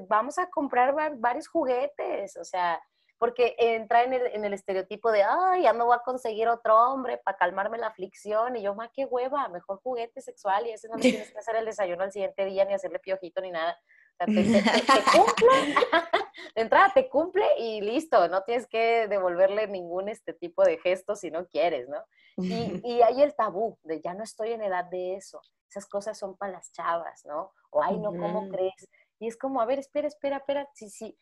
[0.08, 2.80] vamos a comprar varios juguetes, o sea,
[3.18, 6.76] porque entra en el, en el estereotipo de, ay, ya no voy a conseguir otro
[6.76, 10.88] hombre para calmarme la aflicción, y yo, ma, qué hueva, mejor juguete sexual, y ese
[10.88, 13.78] no le tienes que hacer el desayuno al siguiente día, ni hacerle piojito, ni nada.
[14.18, 14.32] O sea, te,
[15.12, 15.74] cumple,
[16.54, 21.16] de entrada te cumple y listo, no tienes que devolverle ningún este tipo de gesto
[21.16, 22.02] si no quieres, ¿no?
[22.36, 26.18] Y, y hay el tabú de ya no estoy en edad de eso, esas cosas
[26.18, 27.52] son para las chavas, ¿no?
[27.70, 28.88] O ay, no, ¿cómo crees?
[29.18, 31.18] Y es como, a ver, espera, espera, espera, sí, sí,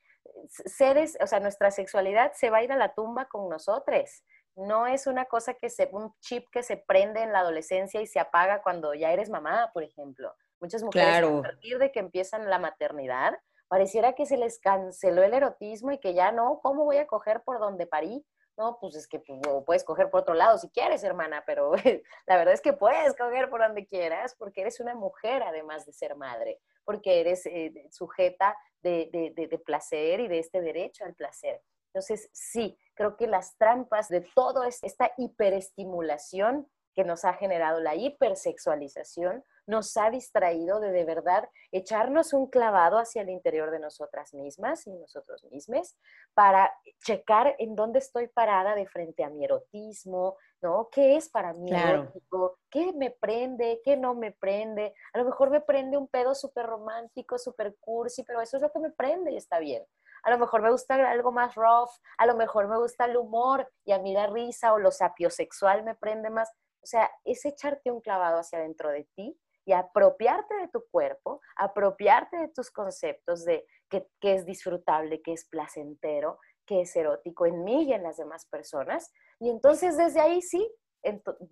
[0.48, 4.22] seres, o sea, nuestra sexualidad se va a ir a la tumba con nosotros.
[4.56, 8.06] No es una cosa que se, un chip que se prende en la adolescencia y
[8.06, 10.34] se apaga cuando ya eres mamá, por ejemplo.
[10.60, 13.36] Muchas mujeres a partir de que empiezan la maternidad,
[13.68, 17.42] pareciera que se les canceló el erotismo y que ya no, ¿cómo voy a coger
[17.42, 18.24] por donde parí?
[18.56, 21.72] No, pues es que pues, puedes coger por otro lado si quieres, hermana, pero
[22.26, 25.92] la verdad es que puedes coger por donde quieras porque eres una mujer además de
[25.92, 31.14] ser madre, porque eres eh, sujeta de, de, de, placer y de este derecho al
[31.14, 31.62] placer.
[31.92, 37.94] Entonces, sí, creo que las trampas de toda esta hiperestimulación que nos ha generado la
[37.94, 44.34] hipersexualización, nos ha distraído de de verdad echarnos un clavado hacia el interior de nosotras
[44.34, 45.96] mismas y nosotros mismos
[46.34, 46.72] para
[47.04, 50.88] checar en dónde estoy parada de frente a mi erotismo, ¿no?
[50.90, 52.58] ¿Qué es para mí erótico?
[52.70, 53.80] ¿Qué me prende?
[53.84, 54.94] ¿Qué no me prende?
[55.12, 58.70] A lo mejor me prende un pedo súper romántico, súper cursi, pero eso es lo
[58.70, 59.84] que me prende y está bien.
[60.22, 63.70] A lo mejor me gusta algo más rough, a lo mejor me gusta el humor
[63.84, 66.50] y a mí la risa o lo sapiosexual me prende más.
[66.82, 71.40] O sea, es echarte un clavado hacia adentro de ti y apropiarte de tu cuerpo,
[71.56, 77.64] apropiarte de tus conceptos de qué, es disfrutable, qué es placentero, qué es erótico en
[77.64, 79.12] mí y en las demás personas.
[79.40, 80.70] Y entonces desde ahí sí,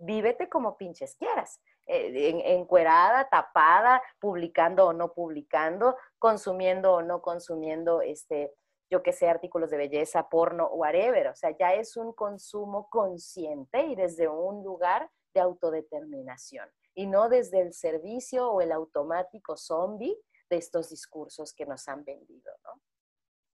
[0.00, 8.02] vívete como pinches quieras, eh, encuerada, tapada, publicando o no publicando, consumiendo o no consumiendo,
[8.02, 8.52] este,
[8.90, 11.28] yo que sé, artículos de belleza, porno, whatever.
[11.28, 17.28] O sea, ya es un consumo consciente y desde un lugar de autodeterminación y no
[17.28, 20.16] desde el servicio o el automático zombie
[20.51, 22.80] de estos discursos que nos han vendido, ¿no?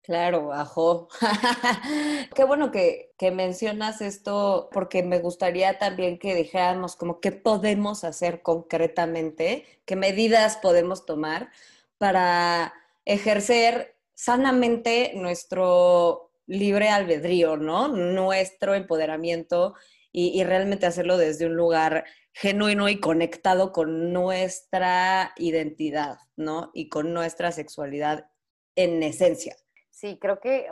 [0.03, 1.07] Claro, ajo.
[2.35, 8.03] Qué bueno que, que, mencionas esto, porque me gustaría también que dijéramos como qué podemos
[8.03, 11.51] hacer concretamente, qué medidas podemos tomar
[11.97, 12.73] para
[13.05, 17.87] ejercer sanamente nuestro libre albedrío, ¿no?
[17.87, 19.73] Nuestro empoderamiento
[20.15, 26.69] y, realmente hacerlo desde un lugar genuino y conectado con nuestra identidad, ¿no?
[26.73, 28.29] Y con nuestra sexualidad
[28.75, 29.55] en esencia.
[29.89, 30.67] Sí, creo que,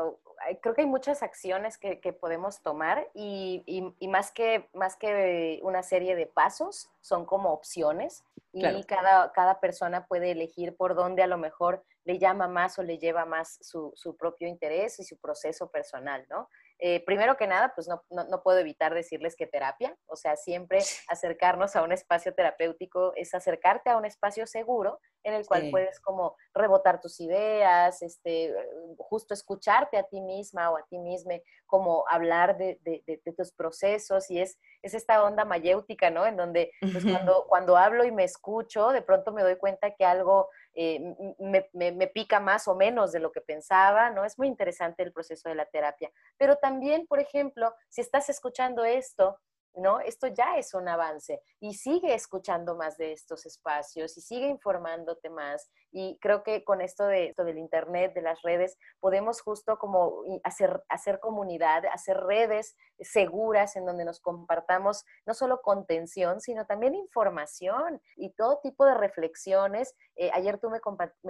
[0.61, 3.63] creo que hay muchas acciones que, podemos tomar y,
[4.07, 8.23] más, que, más que una serie de pasos, son como opciones
[8.53, 12.83] y cada, cada persona puede elegir por dónde a lo mejor le llama más o
[12.83, 16.47] le lleva más su, su propio interés y su proceso personal, ¿no?
[16.84, 20.79] Eh, primero que nada, pues no, no, puedo evitar decirles que terapia, o sea, siempre
[21.09, 25.99] acercarnos a un espacio terapéutico es acercarte a un espacio seguro en el cual puedes
[25.99, 28.51] como rebotar tus ideas, este,
[28.97, 31.36] justo escucharte a ti misma o a ti misma,
[31.67, 36.25] como hablar de, de, de, tus procesos y es, es esta onda mayéutica, ¿no?
[36.25, 37.03] En donde pues,
[37.36, 40.99] cuando, cuando hablo y me escucho, de pronto me doy cuenta que algo eh,
[41.39, 44.24] me, me, pica más o menos de lo que pensaba, ¿no?
[44.26, 46.11] Es muy interesante el proceso de la terapia.
[46.38, 49.39] Pero también, por ejemplo, si estás escuchando esto
[49.76, 49.99] ¿no?
[49.99, 55.30] Esto ya es un avance y sigue escuchando más de estos espacios y sigue informándote
[55.30, 55.69] más.
[55.91, 60.23] Y creo que con esto, de, esto del Internet, de las redes, podemos justo como
[60.43, 66.95] hacer, hacer comunidad, hacer redes seguras en donde nos compartamos no solo contención, sino también
[66.95, 69.95] información y todo tipo de reflexiones.
[70.15, 70.79] Eh, ayer tú me,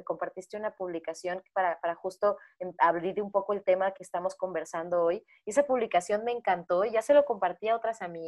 [0.03, 2.37] compartiste una publicación para, para justo
[2.79, 5.25] abrir un poco el tema que estamos conversando hoy.
[5.45, 8.21] Y esa publicación me encantó y ya se lo compartí a otras amigas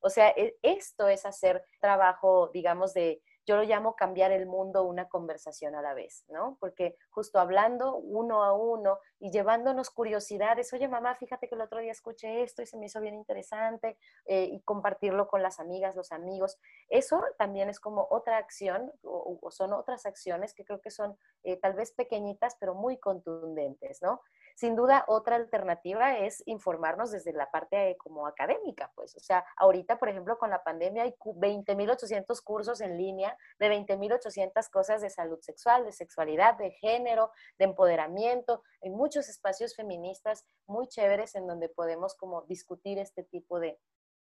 [0.00, 4.82] o sea, e, esto es hacer trabajo, digamos, de, yo lo llamo cambiar el mundo
[4.82, 6.58] una conversación a la vez, ¿no?
[6.60, 11.80] Porque justo hablando uno a uno y llevándonos curiosidades, oye mamá, fíjate que el otro
[11.80, 13.96] día escuché esto y se me hizo bien interesante,
[14.26, 16.58] eh, y compartirlo con las amigas, los amigos,
[16.90, 21.56] eso también es como otra acción o, son otras acciones que creo que son eh,
[21.56, 24.20] tal vez pequeñitas, pero muy contundentes, ¿no?
[24.58, 30.00] Sin duda, otra alternativa es informarnos desde la parte como académica, pues, o sea, ahorita,
[30.00, 35.38] por ejemplo, con la pandemia hay 20.800 cursos en línea de 20.800 cosas de salud
[35.42, 38.64] sexual, de sexualidad, de género, de empoderamiento.
[38.82, 43.78] Hay muchos espacios feministas muy chéveres en donde podemos como discutir este tipo de,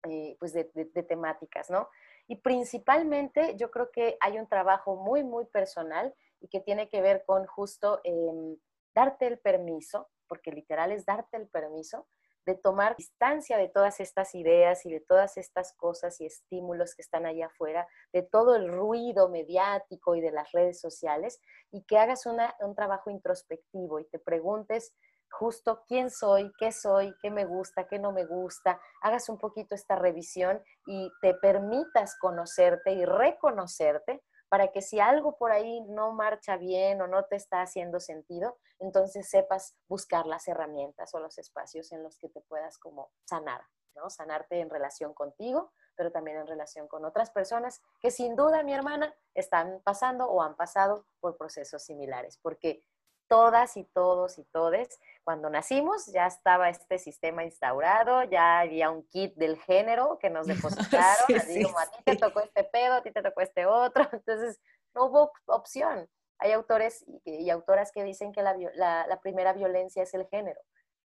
[0.08, 0.64] eh, pues de,
[1.04, 1.88] temáticas, ¿no?
[2.26, 7.00] Y principalmente yo creo que hay un trabajo muy, muy personal y que tiene que
[7.00, 8.56] ver con justo em,
[8.92, 12.06] darte el permiso porque literal es darte el permiso
[12.46, 17.02] de tomar distancia de todas estas ideas y de todas estas cosas y estímulos que
[17.02, 21.40] están allá afuera, de todo el ruido mediático y de las redes sociales,
[21.72, 24.94] y que hagas un trabajo introspectivo y te preguntes
[25.28, 29.74] justo quién soy, qué soy, qué me gusta, qué no me gusta, hagas un poquito
[29.74, 36.12] esta revisión y te permitas conocerte y reconocerte para que si algo por ahí no
[36.12, 41.38] marcha bien o no te está haciendo sentido, entonces sepas buscar las herramientas o los
[41.38, 43.62] espacios en los que te puedas como sanar,
[43.94, 44.10] ¿no?
[44.10, 48.74] Sanarte en relación contigo, pero también en relación con otras personas que sin duda, mi
[48.74, 52.84] hermana, están pasando o han pasado por procesos similares, porque
[53.28, 59.02] todas y todos y todes, cuando nacimos ya estaba este sistema instaurado, ya había un
[59.08, 60.46] kit del género que nos
[60.94, 64.08] depositaron, así como a ti te tocó este pedo, a ti te tocó este otro,
[64.12, 64.60] entonces
[64.94, 66.08] no hubo opción.
[66.38, 70.60] Hay autores y, autoras que dicen que la, la, primera violencia es el género,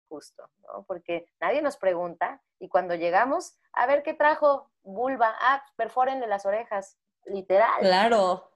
[0.09, 0.84] justo, ¿no?
[0.84, 6.45] Porque nadie nos pregunta y cuando llegamos, a ver qué trajo vulva, ah, perfórenle las
[6.45, 7.80] orejas, literal.
[7.80, 8.51] Claro.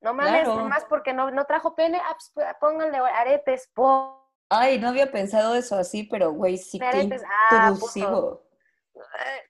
[0.00, 4.30] No mames, más porque no, no trajo pene, ah, pues, pónganle aretes, po.
[4.48, 6.86] Ay, no había pensado eso así, pero güey, sí, qué
[7.50, 8.42] ah, intrusivo.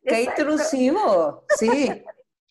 [0.02, 2.04] qué intrusivo, sí.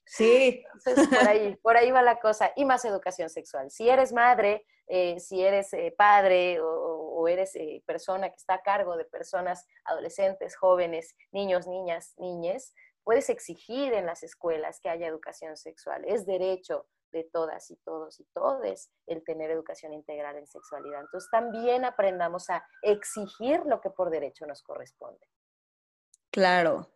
[0.06, 0.64] Sí.
[0.84, 2.52] por ahí, por ahí va la cosa.
[2.56, 3.72] Y más educación sexual.
[3.72, 8.62] Si eres madre, eh, si eres eh, padre o, eres eh, persona que está a
[8.62, 12.72] cargo de personas adolescentes, jóvenes, niños, niñas, niñes,
[13.04, 16.06] puedes exigir en las escuelas que haya educación sexual.
[16.06, 21.02] Es derecho de todas y todos y todes el tener educación integral en sexualidad.
[21.02, 25.28] Entonces también aprendamos a exigir lo que por derecho nos corresponde.
[26.32, 26.90] Claro,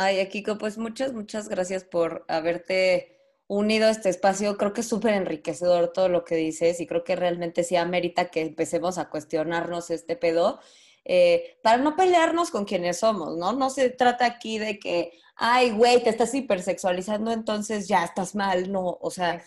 [0.00, 3.18] Ay, Akiko, pues muchas, muchas gracias por haberte
[3.48, 4.56] unido a este espacio.
[4.56, 8.30] Creo que es súper enriquecedor todo lo que dices y creo que realmente sí amerita
[8.30, 10.60] que empecemos a cuestionarnos este pedo
[11.08, 13.52] eh, para no pelearnos con quienes somos, ¿no?
[13.54, 18.70] No se trata aquí de que, ay, güey, te estás hipersexualizando, entonces ya estás mal,
[18.70, 19.42] no, o sea,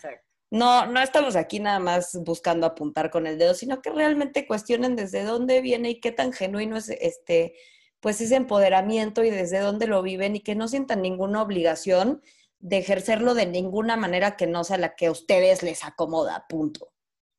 [0.50, 4.96] no, no estamos aquí nada más buscando apuntar con el dedo, sino que realmente cuestionen
[4.96, 7.54] desde dónde viene y qué tan genuino es este
[8.02, 12.24] pues ese empoderamiento y desde dónde lo viven y que no sientan ninguna obligación
[12.58, 16.92] de ejercerlo de ninguna manera que no sea la que a ustedes les acomoda, punto.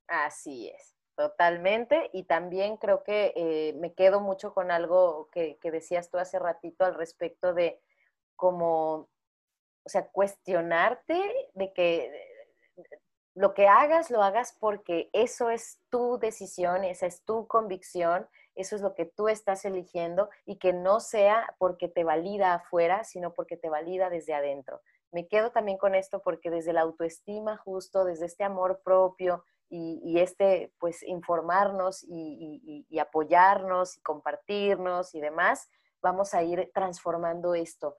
[0.07, 2.11] Así es, totalmente.
[2.13, 6.85] Y también creo que eh, me quedo mucho con algo que, decías tú hace ratito
[6.85, 7.81] al respecto de
[8.37, 9.09] como,
[9.85, 12.13] o sea, cuestionarte de que
[13.35, 18.77] lo que hagas, lo hagas porque eso es tu decisión, esa es tu convicción eso
[18.77, 23.33] es lo que tú estás eligiendo y que no sea porque te valida afuera, sino
[23.33, 24.81] porque te valida desde adentro.
[25.11, 29.45] Me quedo también con esto porque desde la autoestima justo, desde este amor propio
[29.75, 35.69] y, este, pues, informarnos y, apoyarnos y compartirnos y demás,
[36.03, 37.97] vamos a ir transformando esto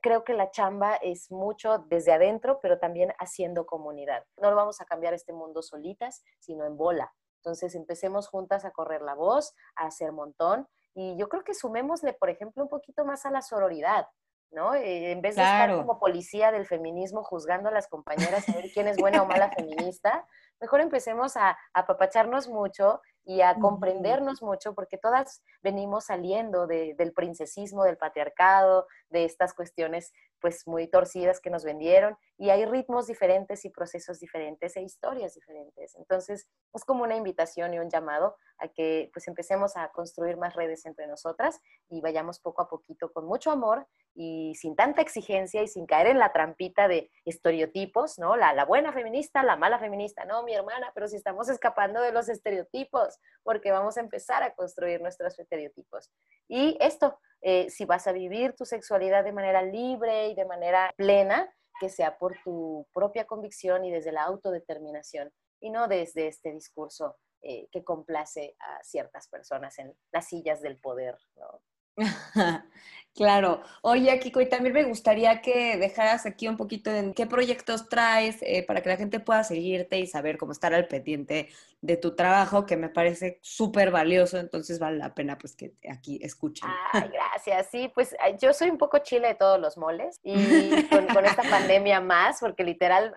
[0.00, 4.24] creo que la chamba es mucho desde adentro, pero también haciendo comunidad.
[4.36, 7.12] No lo vamos a cambiar este mundo solitas, sino en bola.
[7.38, 12.12] Entonces empecemos juntas a correr la voz, a hacer montón y yo creo que sumémosle,
[12.12, 14.06] por ejemplo, un poquito más a la sororidad,
[14.50, 14.74] ¿no?
[14.74, 18.70] Eh, en vez de estar como policía del feminismo juzgando a las compañeras a ver
[18.72, 20.26] quién es buena o mala feminista,
[20.60, 27.82] mejor empecemos a apapacharnos mucho y a comprendernos mucho, porque todas venimos saliendo del princesismo,
[27.82, 33.64] del patriarcado, de estas cuestiones pues muy torcidas que nos vendieron, y hay ritmos diferentes
[33.64, 35.96] y procesos diferentes e historias diferentes.
[35.96, 40.54] Entonces, es como una invitación y un llamado a que pues empecemos a construir más
[40.54, 45.62] redes entre nosotras y vayamos poco a poquito con mucho amor y sin tanta exigencia
[45.62, 48.36] y sin caer en la trampita de estereotipos, ¿no?
[48.36, 52.12] La, la buena feminista, la mala feminista, no, mi hermana, pero si estamos escapando de
[52.12, 56.10] los estereotipos, porque vamos a empezar a construir nuestros estereotipos.
[56.48, 60.92] Y esto, eh, si vas a vivir tu sexualidad de manera libre y de manera
[60.96, 66.52] plena, que sea por tu propia convicción y desde la autodeterminación y no desde este
[66.52, 71.16] discurso eh, que complace a ciertas personas en las sillas del poder.
[71.36, 71.62] ¿no?
[73.14, 73.62] Claro.
[73.80, 78.36] Oye, Kiko, y también me gustaría que dejaras aquí un poquito en qué proyectos traes
[78.42, 81.48] eh, para que la gente pueda seguirte y saber cómo estar al pendiente
[81.86, 86.18] de tu trabajo, que me parece súper valioso, entonces vale la pena pues que aquí
[86.20, 86.68] escuchen.
[86.92, 87.68] Ay, gracias.
[87.70, 90.34] Sí, pues yo soy un poco chile de todos los moles y
[90.90, 93.14] con, esta pandemia más, porque literal,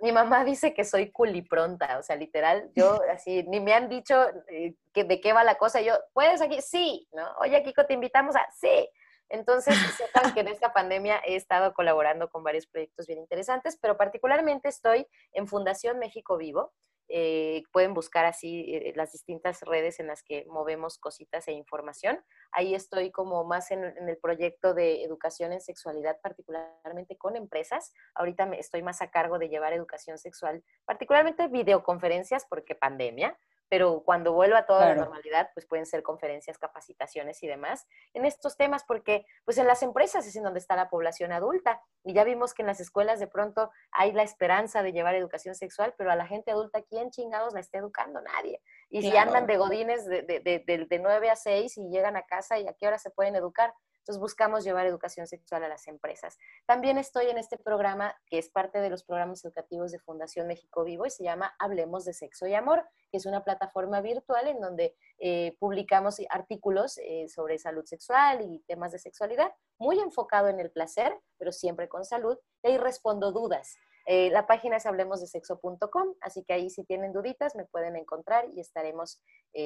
[0.00, 4.14] mi, mamá dice que soy culipronta, o sea, literal, yo así, ni me han dicho
[4.48, 6.60] eh, que, de qué va la cosa, yo, ¿puedes aquí?
[6.62, 7.26] Sí, ¿no?
[7.40, 8.88] Oye, Kiko, te invitamos a, sí.
[9.30, 13.96] Entonces, sepan que en esta pandemia he estado colaborando con varios proyectos bien interesantes, pero
[13.96, 16.72] particularmente estoy en Fundación México Vivo.
[17.12, 22.24] Eh, pueden buscar así eh, las distintas redes en las que movemos cositas e información.
[22.52, 27.92] Ahí estoy como más en, en, el proyecto de educación en sexualidad, particularmente con empresas.
[28.14, 33.36] Ahorita estoy más a cargo de llevar educación sexual, particularmente videoconferencias, porque pandemia,
[33.70, 38.26] pero cuando vuelva a toda la normalidad, pues pueden ser conferencias, capacitaciones y demás en
[38.26, 42.12] estos temas, porque pues en las empresas es en donde está la población adulta y
[42.12, 45.94] ya vimos que en las escuelas de pronto hay la esperanza de llevar educación sexual,
[45.96, 48.20] pero a la gente adulta, ¿quién chingados la está educando?
[48.20, 48.60] Nadie.
[48.88, 52.22] Y si andan de godines de, de, de, de 9 a 6 y llegan a
[52.22, 53.72] casa y a qué hora se pueden educar.
[54.10, 56.36] Entonces buscamos llevar educación sexual a las empresas.
[56.66, 60.82] También estoy en este programa que es parte de los programas educativos de Fundación México
[60.82, 64.60] Vivo y se llama Hablemos de Sexo y Amor, que es una plataforma virtual en
[64.60, 70.58] donde eh, publicamos artículos eh, sobre salud sexual y temas de sexualidad, muy enfocado en
[70.58, 73.76] el placer, pero siempre con salud, y ahí respondo dudas.
[74.12, 78.58] Eh, la página es hablemosdesexo.com, así que ahí si tienen duditas me pueden encontrar y
[78.58, 79.22] estaremos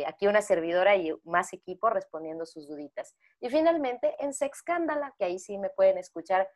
[0.06, 3.16] aquí una servidora y más equipo respondiendo sus duditas.
[3.40, 6.48] Y finalmente en Sexcándala, que ahí sí me pueden escuchar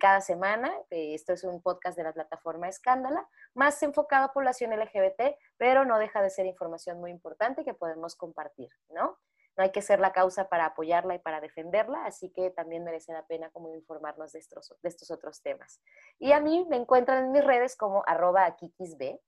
[0.00, 0.72] cada semana.
[0.90, 5.98] esto es un podcast de la plataforma Escándala, más enfocado a población LGBT, pero no
[5.98, 9.18] deja de ser información muy importante que podemos compartir, ¿no?
[9.56, 13.12] No hay que ser la causa para apoyarla y para defenderla, así que también merece
[13.12, 15.80] la pena como informarnos de estos, de estos otros temas.
[16.18, 19.18] Y a mí me encuentran en mis redes como arroba kikisb,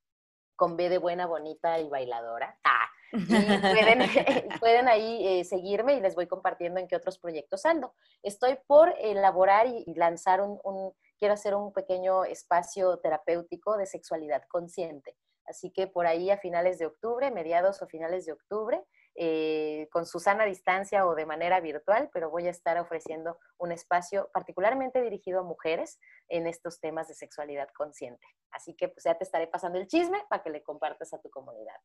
[0.57, 2.59] con B de buena, bonita y bailadora.
[2.65, 3.99] Ah, y pueden,
[4.61, 7.95] pueden ahí eh, seguirme y les voy compartiendo en qué otros proyectos ando.
[8.23, 14.43] Estoy por elaborar y, lanzar un, un, quiero hacer un pequeño espacio terapéutico de sexualidad
[14.49, 15.17] consciente.
[15.47, 18.85] Así que por ahí a finales de octubre, mediados o finales de octubre,
[19.19, 23.73] eh, con su sana distancia o de manera virtual, pero voy a estar ofreciendo un
[23.73, 25.99] espacio particularmente dirigido a mujeres
[26.29, 28.27] en estos temas de sexualidad consciente.
[28.51, 31.31] Así que pues ya te estaré pasando el chisme para que le compartas a tu
[31.31, 31.77] comunidad.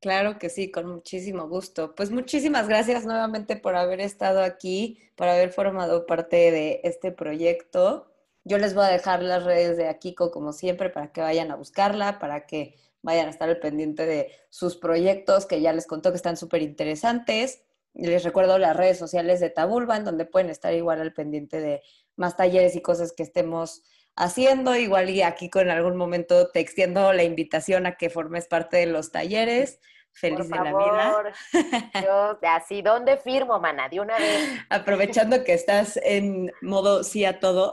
[0.00, 1.94] Claro que sí, con muchísimo gusto.
[1.94, 8.12] Pues muchísimas gracias nuevamente por haber estado aquí, por haber formado parte de este proyecto.
[8.44, 11.56] Yo les voy a dejar las redes de Akiko como siempre para que vayan a
[11.56, 16.10] buscarla, para que vayan a estar al pendiente de sus proyectos que ya les contó
[16.10, 17.62] que están súper interesantes.
[17.94, 21.82] Les recuerdo las redes sociales de Tabulba, en donde pueden estar igual al pendiente de
[22.16, 23.82] más talleres y cosas que estemos
[24.16, 24.74] haciendo.
[24.76, 28.86] Igual y aquí con algún momento te extiendo la invitación a que formes parte de
[28.86, 29.78] los talleres
[30.12, 31.32] feliz de la vida.
[32.02, 33.88] Yo, así, ¿dónde firmo, mana?
[33.88, 34.60] De una vez.
[34.70, 37.72] Aprovechando que estás en modo sí a todo.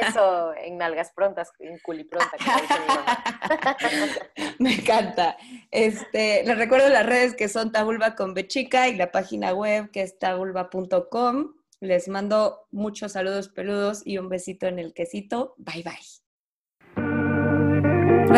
[0.00, 2.36] Eso, en nalgas prontas, en culipronta.
[4.58, 5.36] Me encanta.
[5.70, 10.02] Este, les recuerdo las redes que son Tabulba con Bechica y la página web que
[10.02, 11.54] es tabulba.com.
[11.80, 15.54] Les mando muchos saludos peludos y un besito en el quesito.
[15.58, 16.27] Bye bye.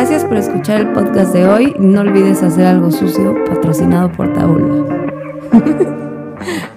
[0.01, 1.75] Gracias por escuchar el podcast de hoy.
[1.77, 4.83] No olvides hacer algo sucio patrocinado por Tabula.